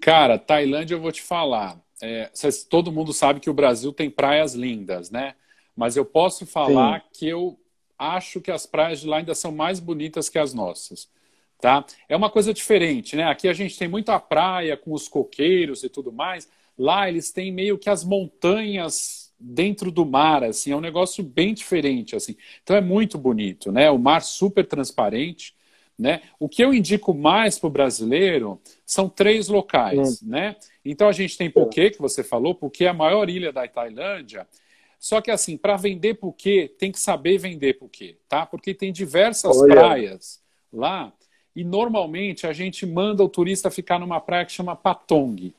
[0.00, 1.76] Cara, Tailândia eu vou te falar.
[2.00, 2.30] É,
[2.70, 5.34] todo mundo sabe que o Brasil tem praias lindas, né?
[5.74, 7.06] Mas eu posso falar Sim.
[7.14, 7.58] que eu
[7.98, 11.08] acho que as praias de lá ainda são mais bonitas que as nossas.
[11.60, 11.84] Tá?
[12.08, 13.24] É uma coisa diferente, né?
[13.24, 16.48] Aqui a gente tem muito a praia com os coqueiros e tudo mais.
[16.76, 21.52] Lá eles têm meio que as montanhas dentro do mar, assim, é um negócio bem
[21.52, 22.36] diferente, assim.
[22.62, 23.90] Então é muito bonito, né?
[23.90, 25.54] O mar super transparente,
[25.98, 26.22] né?
[26.38, 30.28] O que eu indico mais para o brasileiro são três locais, hum.
[30.28, 30.56] né?
[30.84, 34.46] Então a gente tem Phuket, que você falou, Phuket é a maior ilha da Tailândia.
[34.98, 38.46] Só que assim, para vender Phuket, tem que saber vender Phuket, tá?
[38.46, 39.74] Porque tem diversas Olha.
[39.74, 41.12] praias lá
[41.54, 45.54] e normalmente a gente manda o turista ficar numa praia que chama Patong,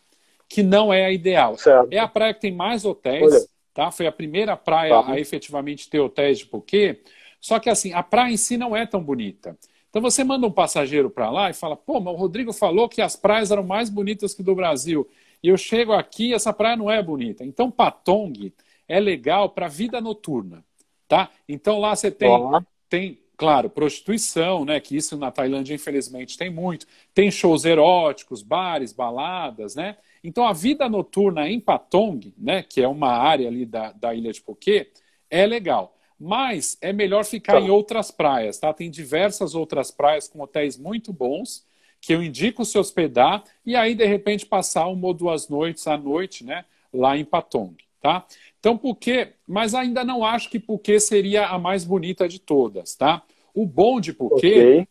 [0.50, 1.58] que não é a ideal.
[1.58, 1.92] Certo.
[1.92, 3.46] É a praia que tem mais hotéis, Olha.
[3.74, 3.92] tá?
[3.92, 5.12] Foi a primeira praia tá.
[5.12, 7.02] a efetivamente ter hotéis de Phuket.
[7.40, 9.58] Só que assim, a praia em si não é tão bonita.
[9.90, 13.02] Então você manda um passageiro para lá e fala: pô, mas o Rodrigo falou que
[13.02, 15.08] as praias eram mais bonitas que do Brasil.
[15.42, 17.46] E eu chego aqui essa praia não é bonita.
[17.46, 18.52] Então Patong
[18.90, 20.66] é legal para vida noturna,
[21.08, 21.30] tá?
[21.48, 22.30] Então lá você tem,
[22.90, 24.80] tem Claro, prostituição, né?
[24.80, 26.88] Que isso na Tailândia, infelizmente, tem muito.
[27.13, 29.98] Tem shows eróticos, bares, baladas, né?
[30.24, 32.64] Então a vida noturna em Patong, né?
[32.64, 34.91] Que é uma área ali da, da ilha de Phuket,
[35.30, 35.95] é legal.
[36.18, 37.62] Mas é melhor ficar tá.
[37.62, 38.74] em outras praias, tá?
[38.74, 41.66] Tem diversas outras praias com hotéis muito bons
[41.99, 45.97] que eu indico se hospedar e aí de repente passar uma ou duas noites à
[45.97, 46.64] noite, né?
[46.93, 48.26] Lá em Patong, tá?
[48.66, 53.22] Então, Phuket, mas ainda não acho que Phuket seria a mais bonita de todas, tá?
[53.53, 54.88] O bom de Phuket okay.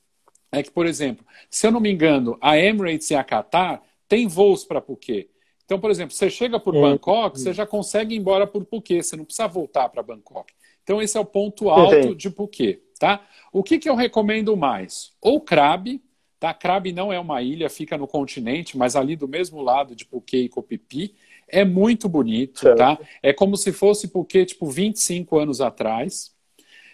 [0.52, 4.28] é que, por exemplo, se eu não me engano, a Emirates e a Qatar têm
[4.28, 5.28] voos para Phuket.
[5.64, 9.16] Então, por exemplo, você chega por Bangkok, você já consegue ir embora por Phuket, você
[9.16, 10.52] não precisa voltar para Bangkok.
[10.84, 13.26] Então, esse é o ponto alto de Phuket, tá?
[13.52, 15.10] O que, que eu recomendo mais?
[15.20, 16.00] Ou Krabi,
[16.38, 16.54] tá?
[16.54, 20.44] Krabi não é uma ilha, fica no continente, mas ali do mesmo lado de Phuket
[20.44, 21.16] e Kopipi.
[21.48, 22.98] É muito bonito, tá?
[23.22, 26.34] É como se fosse porque, tipo, 25 anos atrás.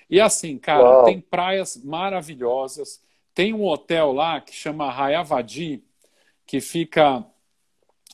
[0.08, 1.04] E assim, cara, Uau.
[1.04, 3.00] tem praias maravilhosas,
[3.32, 5.84] tem um hotel lá que chama Rayavadi,
[6.46, 7.24] que fica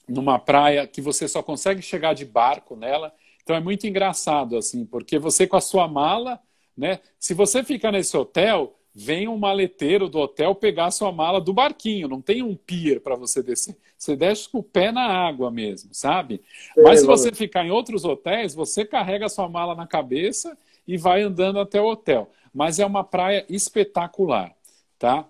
[0.06, 3.12] numa praia que você só consegue chegar de barco nela.
[3.42, 6.40] Então é muito engraçado, assim, porque você com a sua mala,
[6.76, 7.00] né?
[7.18, 11.52] Se você fica nesse hotel, vem um maleteiro do hotel pegar a sua mala do
[11.52, 13.76] barquinho, não tem um pier para você descer.
[13.98, 16.40] Você desce com o pé na água mesmo, sabe?
[16.74, 20.56] É, Mas se você ficar em outros hotéis, você carrega a sua mala na cabeça
[20.88, 22.30] e vai andando até o hotel.
[22.54, 24.56] Mas é uma praia espetacular,
[24.98, 25.28] tá?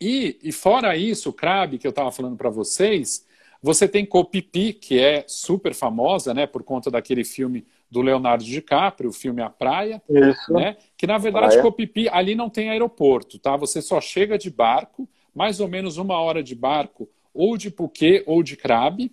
[0.00, 3.24] E, e fora isso, o Crabe, que eu estava falando para vocês,
[3.62, 7.64] você tem Copipi, que é super famosa, né, por conta daquele filme
[7.94, 10.52] do Leonardo DiCaprio, o filme A Praia, Isso.
[10.52, 10.76] né?
[10.96, 11.62] Que na verdade Praia.
[11.62, 13.56] Copipi ali não tem aeroporto, tá?
[13.56, 18.24] Você só chega de barco, mais ou menos uma hora de barco, ou de Puquê
[18.26, 19.12] ou de Crabe,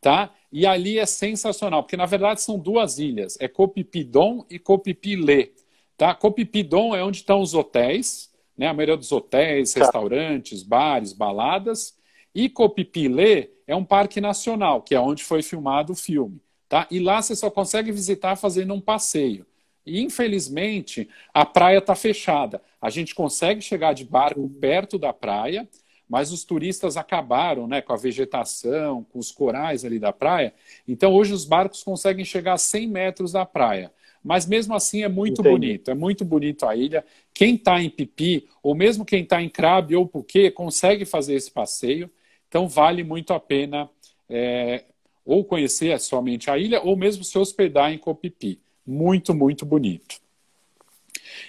[0.00, 0.30] tá?
[0.50, 5.52] E ali é sensacional, porque na verdade são duas ilhas, é Copipidon e Copipilê,
[5.94, 6.14] tá?
[6.14, 8.66] Copipidon é onde estão os hotéis, né?
[8.66, 9.80] A maioria dos hotéis, tá.
[9.80, 11.94] restaurantes, bares, baladas,
[12.34, 16.40] e Copipilê é um parque nacional, que é onde foi filmado o filme.
[16.72, 16.86] Tá?
[16.90, 19.44] E lá você só consegue visitar fazendo um passeio.
[19.84, 22.62] E, infelizmente, a praia está fechada.
[22.80, 25.68] A gente consegue chegar de barco perto da praia,
[26.08, 30.54] mas os turistas acabaram né, com a vegetação, com os corais ali da praia.
[30.88, 33.92] Então, hoje os barcos conseguem chegar a 100 metros da praia.
[34.24, 35.50] Mas mesmo assim é muito Entendi.
[35.50, 37.04] bonito, é muito bonito a ilha.
[37.34, 41.50] Quem está em Pipi, ou mesmo quem está em Crabe ou Puquê, consegue fazer esse
[41.50, 42.10] passeio.
[42.48, 43.90] Então vale muito a pena
[44.26, 44.84] é,
[45.24, 48.60] ou conhecer somente a ilha ou mesmo se hospedar em Copipi.
[48.86, 50.20] Muito, muito bonito.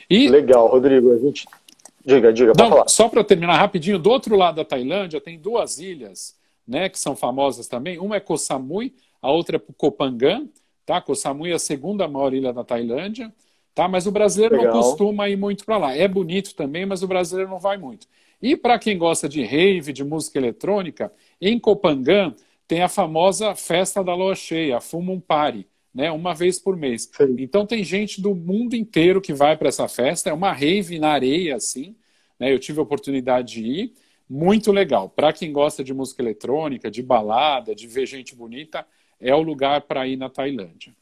[0.09, 0.29] E...
[0.29, 1.11] Legal, Rodrigo.
[1.11, 1.45] A gente...
[2.05, 2.87] Diga, diga, Não, falar.
[2.89, 6.35] Só para terminar rapidinho, do outro lado da Tailândia tem duas ilhas
[6.67, 7.97] né, que são famosas também.
[7.97, 10.47] Uma é Koh Samui, a outra é Koh Phangan.
[10.85, 10.99] Tá?
[11.01, 13.33] Koh Samui é a segunda maior ilha da Tailândia.
[13.73, 13.87] Tá?
[13.87, 14.73] Mas o brasileiro Legal.
[14.73, 15.95] não costuma ir muito para lá.
[15.95, 18.05] É bonito também, mas o brasileiro não vai muito.
[18.41, 22.35] E para quem gosta de rave, de música eletrônica, em Copangan
[22.67, 27.09] tem a famosa festa da lua cheia, a Fumum Party, né, uma vez por mês.
[27.15, 27.35] Sim.
[27.37, 31.09] Então tem gente do mundo inteiro que vai para essa festa, é uma rave na
[31.09, 31.95] areia, assim.
[32.39, 33.93] Né, eu tive a oportunidade de ir,
[34.27, 35.09] muito legal.
[35.09, 38.85] Para quem gosta de música eletrônica, de balada, de ver gente bonita,
[39.19, 40.93] é o lugar para ir na Tailândia.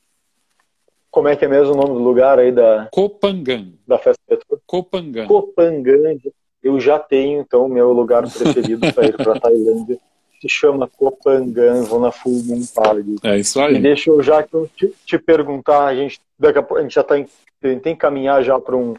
[1.09, 3.73] Como é que é mesmo o nome do lugar aí da Copangan?
[3.87, 4.63] Da festa eletrônica?
[4.65, 5.27] Copangan.
[5.27, 6.17] Copangan
[6.63, 9.99] eu já tenho, então, meu lugar preferido para ir para a Tailândia.
[10.41, 13.15] Se chama Kopangan, vou na Full Moon Party.
[13.23, 13.75] É isso aí.
[13.75, 17.01] E deixa eu já te, te perguntar, a gente, daqui a, pouco, a gente já
[17.01, 17.15] está
[17.61, 18.95] tem que caminhar já para um,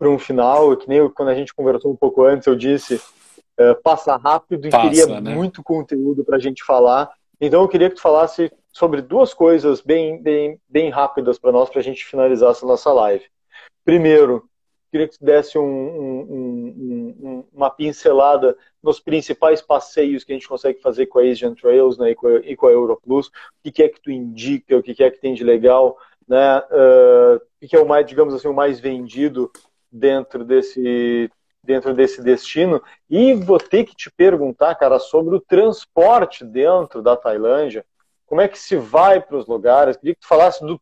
[0.00, 3.00] um final, que nem eu, quando a gente conversou um pouco antes, eu disse,
[3.58, 5.34] é, passa rápido e passa, queria né?
[5.34, 7.10] muito conteúdo para a gente falar.
[7.40, 11.68] Então eu queria que tu falasse sobre duas coisas bem, bem, bem rápidas para nós,
[11.68, 13.24] para a gente finalizar essa nossa live.
[13.84, 14.48] Primeiro,
[14.90, 20.48] queria que tu desse um, um, um, uma pincelada nos principais passeios que a gente
[20.48, 23.28] consegue fazer com a Asian Trails né, e, com a, e com a Europlus.
[23.28, 26.58] O que, é que tu indica, o que, que, é que tem de legal, né?
[26.58, 29.50] Uh, o que é o mais, digamos assim, o mais vendido
[29.90, 31.30] dentro desse
[31.66, 32.80] dentro desse destino.
[33.10, 37.84] E vou ter que te perguntar, cara, sobre o transporte dentro da Tailândia.
[38.24, 39.96] Como é que se vai para os lugares?
[39.96, 40.78] Queria que tu falasse do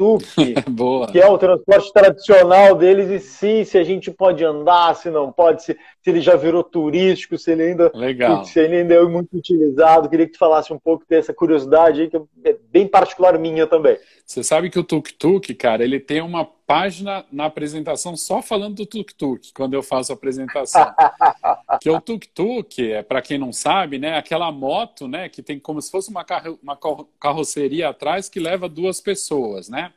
[0.00, 5.10] tuk-tuk, que é o transporte tradicional deles, e sim, se a gente pode andar, se
[5.10, 8.44] não pode, se, se ele já virou turístico, se ele ainda, Legal.
[8.44, 10.08] Se ele ainda é muito utilizado.
[10.08, 13.98] Queria que tu falasse um pouco dessa curiosidade aí, que é bem particular minha também.
[14.24, 18.86] Você sabe que o tuk-tuk, cara, ele tem uma página na apresentação só falando do
[18.86, 20.86] tuk-tuk, quando eu faço a apresentação.
[21.82, 25.82] que o tuk-tuk, é, para quem não sabe, né, aquela moto, né, que tem como
[25.82, 26.78] se fosse uma, carro, uma
[27.18, 29.89] carroceria atrás que leva duas pessoas, né?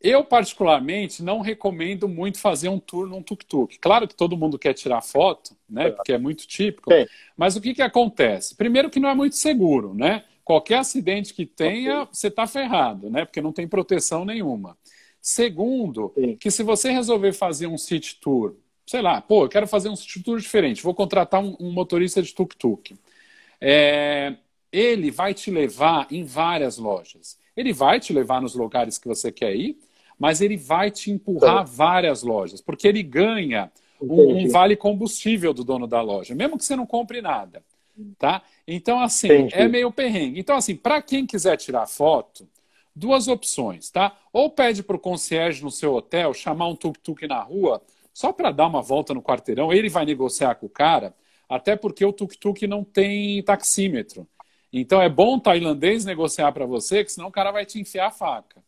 [0.00, 3.78] Eu, particularmente, não recomendo muito fazer um tour num tuk-tuk.
[3.78, 5.90] Claro que todo mundo quer tirar foto, né?
[5.90, 6.92] Porque é muito típico.
[6.92, 7.06] Sim.
[7.36, 8.54] Mas o que, que acontece?
[8.54, 10.24] Primeiro que não é muito seguro, né?
[10.44, 13.24] Qualquer acidente que tenha, você está ferrado, né?
[13.24, 14.76] Porque não tem proteção nenhuma.
[15.20, 16.36] Segundo, Sim.
[16.36, 18.54] que se você resolver fazer um city tour,
[18.86, 22.22] sei lá, pô, eu quero fazer um city tour diferente, vou contratar um, um motorista
[22.22, 22.96] de tuk-tuk.
[23.60, 24.36] É,
[24.70, 27.38] ele vai te levar em várias lojas.
[27.56, 29.78] Ele vai te levar nos lugares que você quer ir,
[30.18, 31.74] mas ele vai te empurrar Sim.
[31.74, 36.64] várias lojas, porque ele ganha um, um, vale combustível do dono da loja, mesmo que
[36.64, 37.62] você não compre nada.
[38.18, 38.42] Tá?
[38.68, 39.54] Então, assim, Entendi.
[39.54, 40.38] é meio perrengue.
[40.38, 42.46] Então, assim, para quem quiser tirar foto,
[42.94, 44.16] duas opções, tá?
[44.32, 47.82] Ou pede para o concierge no seu hotel chamar um tuk-tuk na rua,
[48.12, 51.14] só para dar uma volta no quarteirão, ele vai negociar com o cara,
[51.48, 54.26] até porque o tuk-tuk não tem taxímetro.
[54.80, 58.08] Então é bom o tailandês negociar para você, que senão o cara vai te enfiar
[58.08, 58.62] a faca,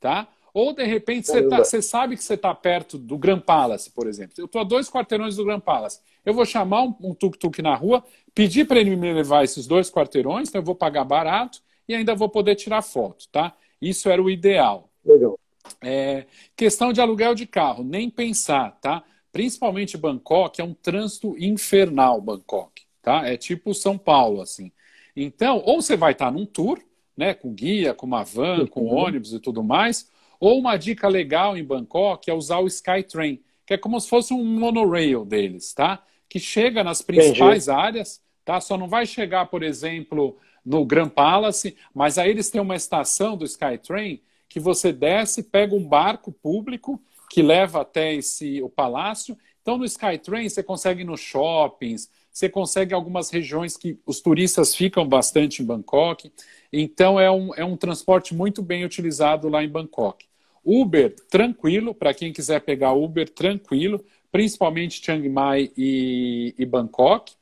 [0.00, 0.28] tá?
[0.54, 4.06] Ou, de repente, você, tá, você sabe que você está perto do Grand Palace, por
[4.06, 4.34] exemplo.
[4.36, 6.00] Eu estou a dois quarteirões do Grand Palace.
[6.24, 8.04] Eu vou chamar um tuk-tuk na rua,
[8.34, 12.14] pedir para ele me levar esses dois quarteirões, então eu vou pagar barato e ainda
[12.14, 13.54] vou poder tirar foto, tá?
[13.80, 14.90] Isso era o ideal.
[15.04, 15.38] Legal.
[15.80, 19.02] É, questão de aluguel de carro, nem pensar, tá?
[19.32, 23.26] Principalmente Bangkok, é um trânsito infernal, Bangkok, tá?
[23.26, 24.70] É tipo São Paulo, assim.
[25.14, 26.80] Então, ou você vai estar num tour,
[27.16, 28.96] né, com guia, com uma van, com uhum.
[28.96, 30.10] ônibus e tudo mais,
[30.40, 34.34] ou uma dica legal em Bangkok é usar o Skytrain, que é como se fosse
[34.34, 36.02] um monorail deles, tá?
[36.28, 37.80] Que chega nas principais Entendi.
[37.80, 38.60] áreas, tá?
[38.60, 43.36] Só não vai chegar, por exemplo, no Grand Palace, mas aí eles têm uma estação
[43.36, 47.00] do Skytrain que você desce, pega um barco público
[47.30, 49.36] que leva até esse o palácio.
[49.62, 54.74] Então no Skytrain você consegue ir nos shoppings, você consegue algumas regiões que os turistas
[54.74, 56.32] ficam bastante em Bangkok.
[56.72, 60.24] Então é um, é um transporte muito bem utilizado lá em Bangkok.
[60.64, 67.34] Uber, tranquilo, para quem quiser pegar Uber, tranquilo, principalmente Chiang Mai e, e Bangkok.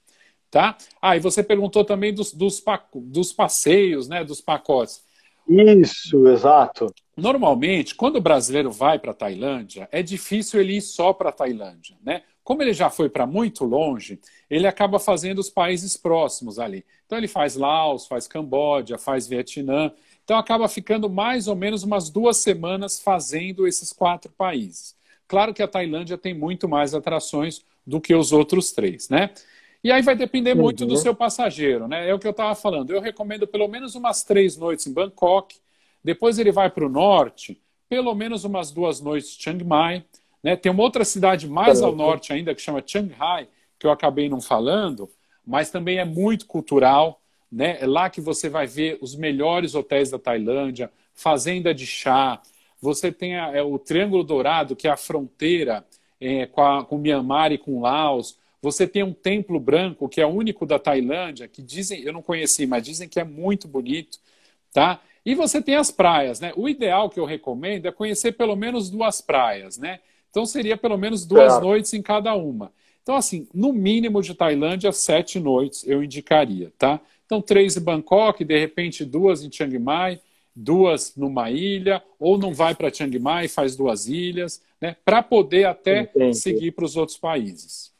[0.51, 0.77] Tá?
[1.01, 2.61] Ah, e você perguntou também dos, dos,
[2.95, 5.05] dos passeios, né, dos pacotes.
[5.49, 6.93] Isso, exato.
[7.17, 11.33] Normalmente, quando o brasileiro vai para a Tailândia, é difícil ele ir só para a
[11.33, 12.23] Tailândia, né?
[12.51, 14.19] Como ele já foi para muito longe,
[14.51, 16.85] ele acaba fazendo os países próximos ali.
[17.07, 19.93] Então ele faz Laos, faz Camboja, faz Vietnã.
[20.25, 24.97] Então acaba ficando mais ou menos umas duas semanas fazendo esses quatro países.
[25.29, 29.31] Claro que a Tailândia tem muito mais atrações do que os outros três, né?
[29.85, 30.63] E aí vai depender uhum.
[30.63, 32.11] muito do seu passageiro, né?
[32.11, 32.91] É o que eu estava falando.
[32.91, 35.55] Eu recomendo pelo menos umas três noites em Bangkok.
[36.03, 40.05] Depois ele vai para o norte, pelo menos umas duas noites em Chiang Mai.
[40.43, 40.57] Né?
[40.57, 44.29] Tem uma outra cidade mais ao norte ainda que chama Chiang Rai, que eu acabei
[44.29, 45.09] não falando,
[45.47, 47.21] mas também é muito cultural.
[47.51, 47.79] Né?
[47.81, 52.41] É lá que você vai ver os melhores hotéis da Tailândia, fazenda de chá.
[52.81, 55.85] Você tem a, é, o Triângulo Dourado, que é a fronteira
[56.21, 58.39] é, com, a, com Myanmar e com Laos.
[58.63, 62.23] Você tem um templo branco, que é o único da Tailândia, que dizem, eu não
[62.23, 64.19] conheci, mas dizem que é muito bonito,
[64.73, 65.01] tá?
[65.25, 66.53] E você tem as praias, né?
[66.57, 70.01] O ideal que eu recomendo é conhecer pelo menos duas praias, né?
[70.31, 71.61] Então seria pelo menos duas é.
[71.61, 72.73] noites em cada uma.
[73.03, 77.01] Então, assim, no mínimo de Tailândia, sete noites eu indicaria, tá?
[77.27, 80.21] Então, três em Bangkok, de repente duas em Chiang Mai,
[80.55, 84.97] duas numa ilha, ou não vai para Chiang Mai, faz duas ilhas, né?
[85.05, 86.37] Para poder até Entendi.
[86.37, 87.93] seguir para os outros países.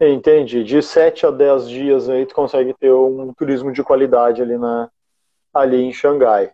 [0.00, 0.64] Entendi.
[0.64, 4.90] De sete a dez dias aí tu consegue ter um turismo de qualidade ali, na,
[5.52, 6.52] ali em Xangai.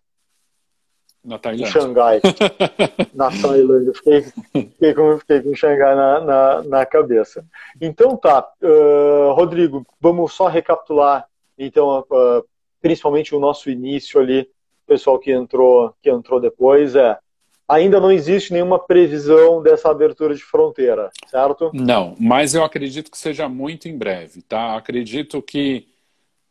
[1.26, 1.66] Na Tailândia.
[1.66, 2.20] Em Xangai.
[3.12, 3.92] na Tailândia.
[3.94, 7.44] Fiquei, fiquei, com, fiquei com Xangai na, na, na cabeça.
[7.80, 8.48] Então tá.
[8.62, 11.26] Uh, Rodrigo, vamos só recapitular
[11.58, 12.44] então, uh,
[12.80, 14.48] principalmente o nosso início ali,
[14.86, 17.18] pessoal que entrou, que entrou depois, é
[17.68, 21.70] ainda não existe nenhuma previsão dessa abertura de fronteira, certo?
[21.74, 24.76] Não, mas eu acredito que seja muito em breve, tá?
[24.76, 25.88] Acredito que,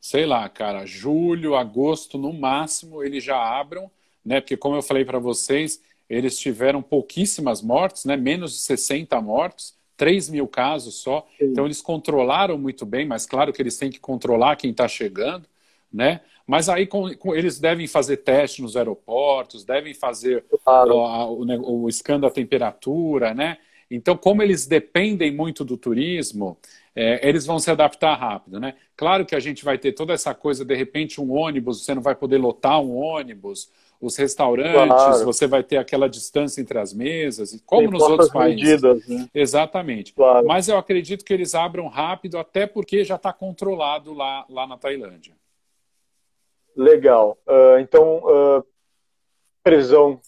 [0.02, 3.90] sei lá, cara, julho, agosto, no máximo, eles já abram,
[4.26, 4.42] né?
[4.42, 8.18] Porque, como eu falei para vocês, eles tiveram pouquíssimas mortes, né?
[8.18, 9.76] Menos de 60 mortes.
[9.98, 11.26] 3 mil casos só.
[11.38, 11.46] Sim.
[11.46, 15.48] Então, eles controlaram muito bem, mas claro que eles têm que controlar quem está chegando,
[15.92, 16.22] né?
[16.46, 20.96] Mas aí com, com, eles devem fazer teste nos aeroportos, devem fazer claro.
[20.96, 23.58] o, o, o escândalo da temperatura, né?
[23.90, 26.58] Então, como eles dependem muito do turismo,
[26.96, 28.76] é, eles vão se adaptar rápido, né?
[28.96, 32.02] Claro que a gente vai ter toda essa coisa, de repente, um ônibus, você não
[32.02, 33.70] vai poder lotar um ônibus,
[34.00, 35.26] os restaurantes, claro.
[35.26, 38.82] você vai ter aquela distância entre as mesas, como Tem nos outros países.
[38.82, 39.30] Medidas, né?
[39.34, 40.14] Exatamente.
[40.14, 40.46] Claro.
[40.46, 44.78] Mas eu acredito que eles abram rápido, até porque já está controlado lá, lá na
[44.78, 45.34] Tailândia.
[46.76, 47.38] Legal.
[47.48, 48.66] Uh, então, uh,
[49.64, 50.20] previsão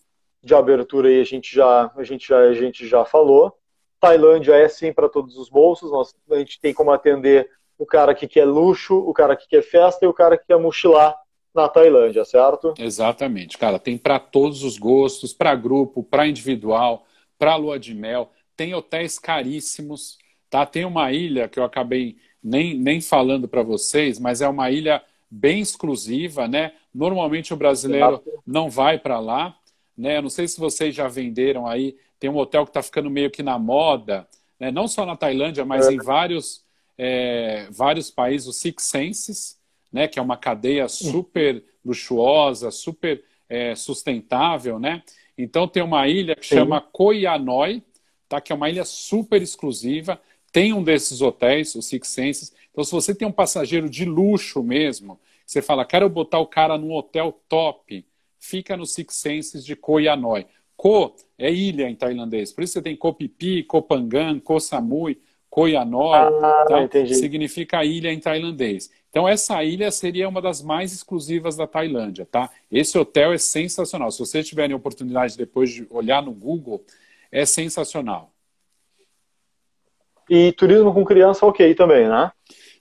[0.41, 3.53] de abertura aí a gente já a gente já a gente já falou.
[3.99, 5.91] Tailândia é sim para todos os bolsos.
[5.91, 9.61] Nós, a gente tem como atender o cara que quer luxo, o cara que quer
[9.61, 11.15] festa e o cara que quer mochilar
[11.57, 12.73] na Tailândia, certo?
[12.77, 13.79] Exatamente, cara.
[13.79, 17.05] Tem para todos os gostos, para grupo, para individual,
[17.37, 18.31] para lua de mel.
[18.55, 20.17] Tem hotéis caríssimos,
[20.49, 20.65] tá?
[20.65, 25.03] Tem uma ilha que eu acabei nem, nem falando para vocês, mas é uma ilha
[25.29, 26.73] bem exclusiva, né?
[26.93, 29.57] Normalmente o brasileiro não vai para lá,
[29.97, 30.17] né?
[30.17, 31.97] Eu não sei se vocês já venderam aí.
[32.19, 34.27] Tem um hotel que está ficando meio que na moda,
[34.59, 34.71] né?
[34.71, 35.93] Não só na Tailândia, mas é.
[35.93, 36.65] em vários
[36.97, 39.56] é, vários países, o Six Senses,
[39.91, 45.03] né, que é uma cadeia super luxuosa, super é, sustentável, né?
[45.37, 46.55] Então tem uma ilha que Sim.
[46.55, 47.83] chama Koyanoi,
[48.27, 48.41] tá?
[48.41, 50.19] que é uma ilha super exclusiva,
[50.51, 52.53] tem um desses hotéis, o Six Senses.
[52.71, 56.77] Então se você tem um passageiro de luxo mesmo, você fala, quero botar o cara
[56.77, 58.05] num hotel top,
[58.39, 60.45] fica no Six Senses de Koh Yanoi.
[60.75, 65.19] Ko é ilha em tailandês, por isso você tem Koh Phi Koh Phangan, Koh Samui,
[65.49, 67.05] Koh Yanoi, ah, tá?
[67.13, 68.91] significa ilha em tailandês.
[69.17, 72.51] Então essa ilha seria uma das mais exclusivas da Tailândia, tá?
[72.71, 74.11] Esse hotel é sensacional.
[74.11, 76.85] Se vocês tiverem oportunidade depois de olhar no Google,
[77.31, 78.31] é sensacional.
[80.29, 82.31] E turismo com criança, ok também, né?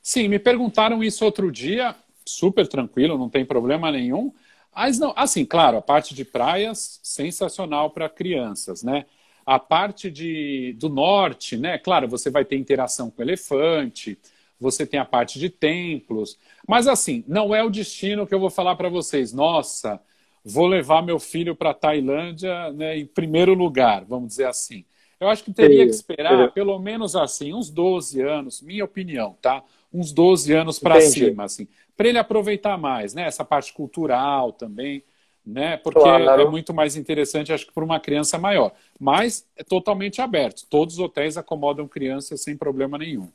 [0.02, 4.30] Sim, me perguntaram isso outro dia, super tranquilo, não tem problema nenhum.
[4.74, 9.06] Mas não, assim, claro, a parte de praias, sensacional para crianças, né?
[9.46, 11.78] A parte de, do norte, né?
[11.78, 14.18] Claro, você vai ter interação com elefante,
[14.58, 18.50] você tem a parte de templos, mas assim, não é o destino que eu vou
[18.50, 19.32] falar para vocês.
[19.32, 20.00] Nossa,
[20.44, 24.84] vou levar meu filho para a Tailândia né, em primeiro lugar, vamos dizer assim.
[25.18, 29.64] Eu acho que teria que esperar pelo menos assim, uns 12 anos, minha opinião, tá?
[29.92, 33.22] Uns 12 anos para cima, assim, para ele aproveitar mais, né?
[33.22, 35.02] Essa parte cultural também,
[35.44, 35.78] né?
[35.78, 36.42] Porque claro.
[36.42, 38.72] é muito mais interessante, acho que, para uma criança maior.
[39.00, 40.66] Mas é totalmente aberto.
[40.68, 43.30] Todos os hotéis acomodam crianças sem problema nenhum.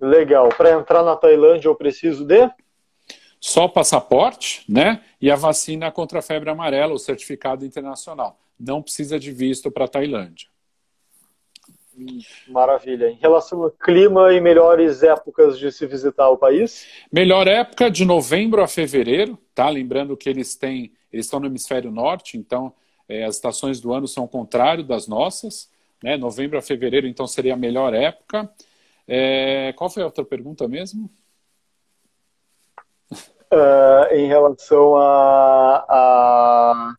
[0.00, 0.48] Legal.
[0.50, 2.48] Para entrar na Tailândia, eu preciso de?
[3.40, 5.02] Só passaporte, né?
[5.20, 9.86] E a vacina contra a febre amarela, o certificado internacional não precisa de visto para
[9.86, 10.48] a Tailândia.
[12.48, 13.10] Maravilha.
[13.10, 16.86] Em relação ao clima e melhores épocas de se visitar o país?
[17.10, 19.68] Melhor época de novembro a fevereiro, tá?
[19.68, 22.72] Lembrando que eles têm, eles estão no hemisfério norte, então
[23.08, 25.70] é, as estações do ano são o contrário das nossas,
[26.02, 26.16] né?
[26.16, 28.50] Novembro a fevereiro, então seria a melhor época.
[29.12, 31.10] É, qual foi a outra pergunta mesmo?
[33.52, 36.94] Uh, em relação a, a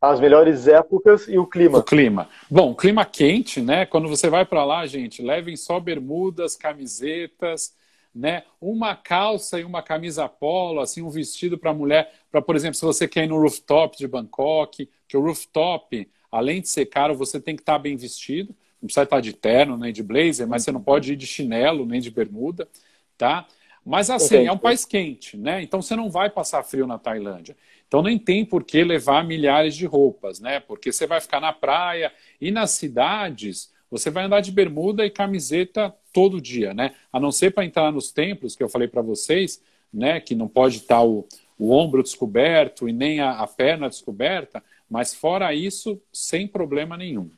[0.00, 1.78] as melhores épocas e o clima.
[1.78, 2.28] O clima.
[2.50, 3.86] Bom, clima quente, né?
[3.86, 7.72] Quando você vai para lá, gente, levem só bermudas, camisetas,
[8.12, 8.42] né?
[8.60, 12.84] Uma calça e uma camisa polo, assim, um vestido para mulher, para, por exemplo, se
[12.84, 17.40] você quer ir no rooftop de Bangkok, que o rooftop, além de ser caro, você
[17.40, 18.54] tem que estar tá bem vestido.
[18.80, 21.84] Não precisa estar de terno nem de blazer, mas você não pode ir de chinelo
[21.84, 22.68] nem de bermuda,
[23.16, 23.46] tá?
[23.84, 25.62] Mas assim, é um país quente, né?
[25.62, 27.56] Então você não vai passar frio na Tailândia.
[27.86, 30.60] Então nem tem por que levar milhares de roupas, né?
[30.60, 35.10] Porque você vai ficar na praia e nas cidades você vai andar de bermuda e
[35.10, 36.94] camiseta todo dia, né?
[37.10, 39.62] A não ser para entrar nos templos, que eu falei para vocês,
[39.92, 40.20] né?
[40.20, 41.26] Que não pode estar o,
[41.58, 47.30] o ombro descoberto e nem a, a perna descoberta, mas fora isso, sem problema nenhum.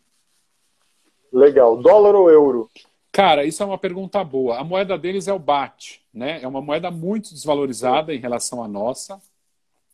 [1.32, 1.76] Legal.
[1.76, 2.68] Dólar ou euro?
[3.12, 4.58] Cara, isso é uma pergunta boa.
[4.58, 6.40] A moeda deles é o BAT, né?
[6.42, 9.20] É uma moeda muito desvalorizada em relação à nossa.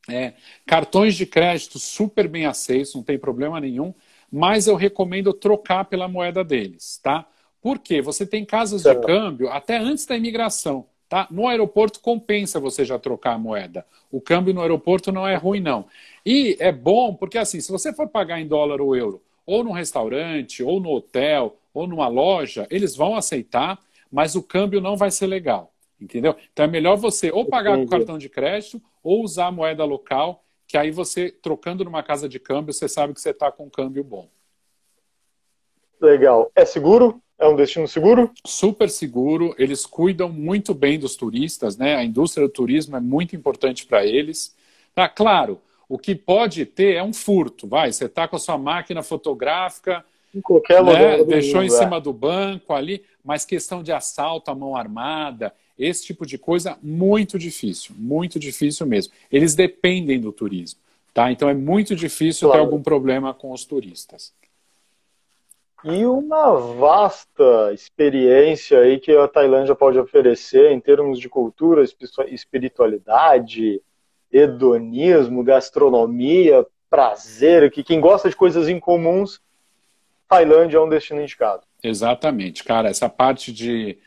[0.08, 0.34] É,
[0.64, 3.92] cartões de crédito super bem aceitos, não tem problema nenhum,
[4.30, 7.26] mas eu recomendo trocar pela moeda deles, tá?
[7.60, 11.26] Porque você tem casas de câmbio até antes da imigração, tá?
[11.30, 13.84] No aeroporto compensa você já trocar a moeda.
[14.10, 15.86] O câmbio no aeroporto não é ruim, não.
[16.24, 19.72] E é bom porque, assim, se você for pagar em dólar ou euro, ou num
[19.72, 23.78] restaurante, ou no hotel, ou numa loja, eles vão aceitar,
[24.10, 25.72] mas o câmbio não vai ser legal.
[25.98, 26.36] Entendeu?
[26.52, 30.44] Então é melhor você ou pagar com cartão de crédito ou usar a moeda local,
[30.66, 33.70] que aí você, trocando numa casa de câmbio, você sabe que você está com um
[33.70, 34.28] câmbio bom.
[36.00, 36.50] Legal.
[36.54, 37.22] É seguro?
[37.38, 38.30] É um destino seguro?
[38.44, 39.54] Super seguro.
[39.58, 41.94] Eles cuidam muito bem dos turistas, né?
[41.96, 44.54] A indústria do turismo é muito importante para eles.
[44.94, 47.66] Tá, claro, o que pode ter é um furto.
[47.66, 50.90] Vai, você está com a sua máquina fotográfica, em qualquer né?
[50.92, 51.24] lugar.
[51.24, 52.00] Deixou mundo, em cima é.
[52.00, 57.38] do banco ali, mas questão de assalto à mão armada, esse tipo de coisa, muito
[57.38, 59.12] difícil, muito difícil mesmo.
[59.30, 60.80] Eles dependem do turismo,
[61.12, 61.30] tá?
[61.30, 62.62] Então é muito difícil claro.
[62.62, 64.34] ter algum problema com os turistas.
[65.84, 71.84] E uma vasta experiência aí que a Tailândia pode oferecer em termos de cultura,
[72.28, 73.80] espiritualidade,
[74.32, 79.40] hedonismo, gastronomia, prazer, que quem gosta de coisas incomuns,
[80.28, 81.62] Tailândia é um destino indicado.
[81.82, 83.98] Exatamente, cara, essa parte de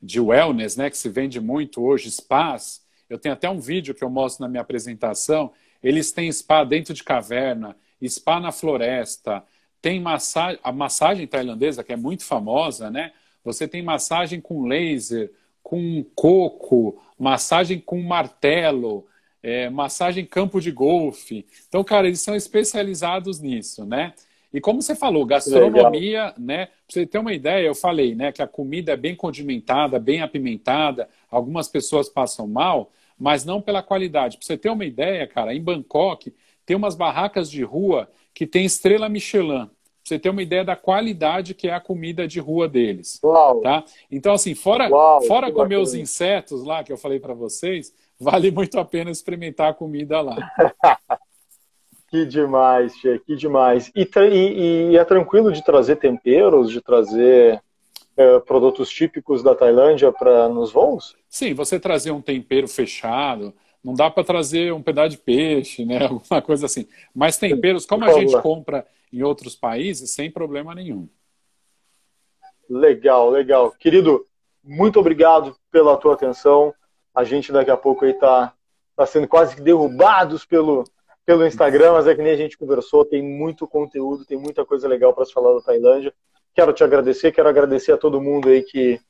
[0.00, 2.82] de wellness, né, que se vende muito hoje, spas.
[3.08, 5.52] Eu tenho até um vídeo que eu mostro na minha apresentação.
[5.82, 7.76] Eles têm spa dentro de caverna,
[8.06, 9.42] spa na floresta,
[9.80, 13.12] tem massagem, a massagem tailandesa, que é muito famosa, né?
[13.44, 19.06] Você tem massagem com laser, com coco, massagem com martelo,
[19.42, 21.46] é, massagem campo de golfe.
[21.68, 24.12] Então, cara, eles são especializados nisso, né?
[24.52, 26.66] E como você falou, gastronomia, né?
[26.66, 30.22] Pra você ter uma ideia, eu falei, né, que a comida é bem condimentada, bem
[30.22, 34.38] apimentada, algumas pessoas passam mal, mas não pela qualidade.
[34.38, 36.34] Para você ter uma ideia, cara, em Bangkok
[36.64, 39.66] tem umas barracas de rua que tem estrela Michelin.
[39.66, 39.68] Pra
[40.02, 43.20] você ter uma ideia da qualidade que é a comida de rua deles.
[43.22, 43.60] Uau.
[43.60, 43.84] Tá?
[44.10, 45.82] Então, assim, fora, Uau, fora comer bacana.
[45.82, 50.20] os insetos lá que eu falei para vocês, vale muito a pena experimentar a comida
[50.20, 50.36] lá.
[52.08, 53.90] que demais, Tchê, que demais.
[53.94, 57.62] E, e, e, é tranquilo de trazer temperos, de trazer
[58.16, 61.16] é, produtos típicos da Tailândia para nos voos?
[61.28, 66.02] Sim, você trazer um tempero fechado, não dá para trazer um pedaço de peixe, né?
[66.08, 66.88] Alguma coisa assim.
[67.14, 71.08] Mas temperos, como a gente compra em outros países, sem problema nenhum.
[72.68, 73.70] Legal, legal.
[73.70, 74.26] Querido,
[74.62, 76.74] muito obrigado pela tua atenção.
[77.18, 78.54] A gente daqui a pouco aí tá,
[78.94, 80.84] tá sendo quase derrubados pelo,
[81.26, 84.86] pelo Instagram, mas é que nem a gente conversou, tem muito conteúdo, tem muita coisa
[84.86, 86.14] legal para se falar da Tailândia.
[86.54, 89.00] Quero te agradecer, quero agradecer a todo mundo aí que,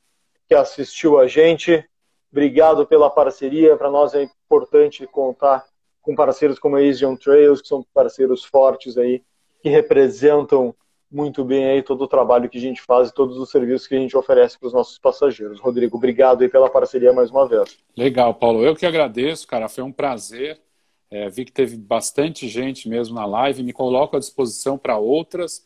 [0.47, 1.87] que assistiu a gente.
[2.31, 3.77] Obrigado pela parceria.
[3.77, 5.63] Para nós é importante contar
[6.01, 9.21] com parceiros como a Asian Trails, que são parceiros fortes aí,
[9.61, 10.73] que representam
[11.11, 13.95] muito bem aí todo o trabalho que a gente faz e todos os serviços que
[13.95, 15.59] a gente oferece para os nossos passageiros.
[15.59, 17.77] Rodrigo, obrigado aí pela parceria mais uma vez.
[17.97, 18.63] Legal, Paulo.
[18.63, 19.67] Eu que agradeço, cara.
[19.67, 20.61] Foi um prazer.
[21.09, 23.63] É, vi que teve bastante gente mesmo na live.
[23.63, 25.65] Me coloco à disposição para outras.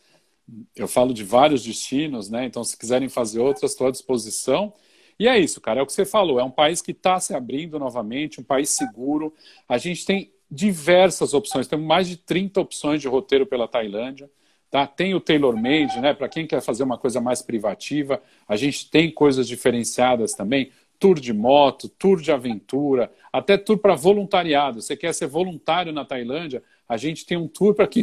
[0.76, 2.46] Eu falo de vários destinos, né?
[2.46, 4.74] Então, se quiserem fazer outras, estou à disposição.
[5.20, 5.82] E é isso, cara.
[5.82, 6.40] É o que você falou.
[6.40, 9.34] É um país que está se abrindo novamente, um país seguro.
[9.68, 11.68] A gente tem diversas opções.
[11.68, 14.30] Temos mais de 30 opções de roteiro pela Tailândia.
[14.74, 14.88] Tá?
[14.88, 16.16] Tem o tailor-made, né?
[16.16, 20.72] Para quem quer fazer uma coisa mais privativa, a gente tem coisas diferenciadas também.
[20.98, 24.82] Tour de moto, tour de aventura, até tour para voluntariado.
[24.82, 26.64] Você quer ser voluntário na Tailândia?
[26.90, 28.02] A gente tem um tour para quem,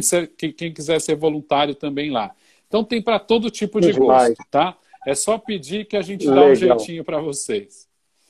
[0.55, 2.31] quem, quiser ser voluntário também lá.
[2.69, 4.77] Então tem para todo tipo de gosto, tá?
[5.05, 6.51] É só pedir que a gente dá Legal.
[6.51, 7.90] um jeitinho para vocês.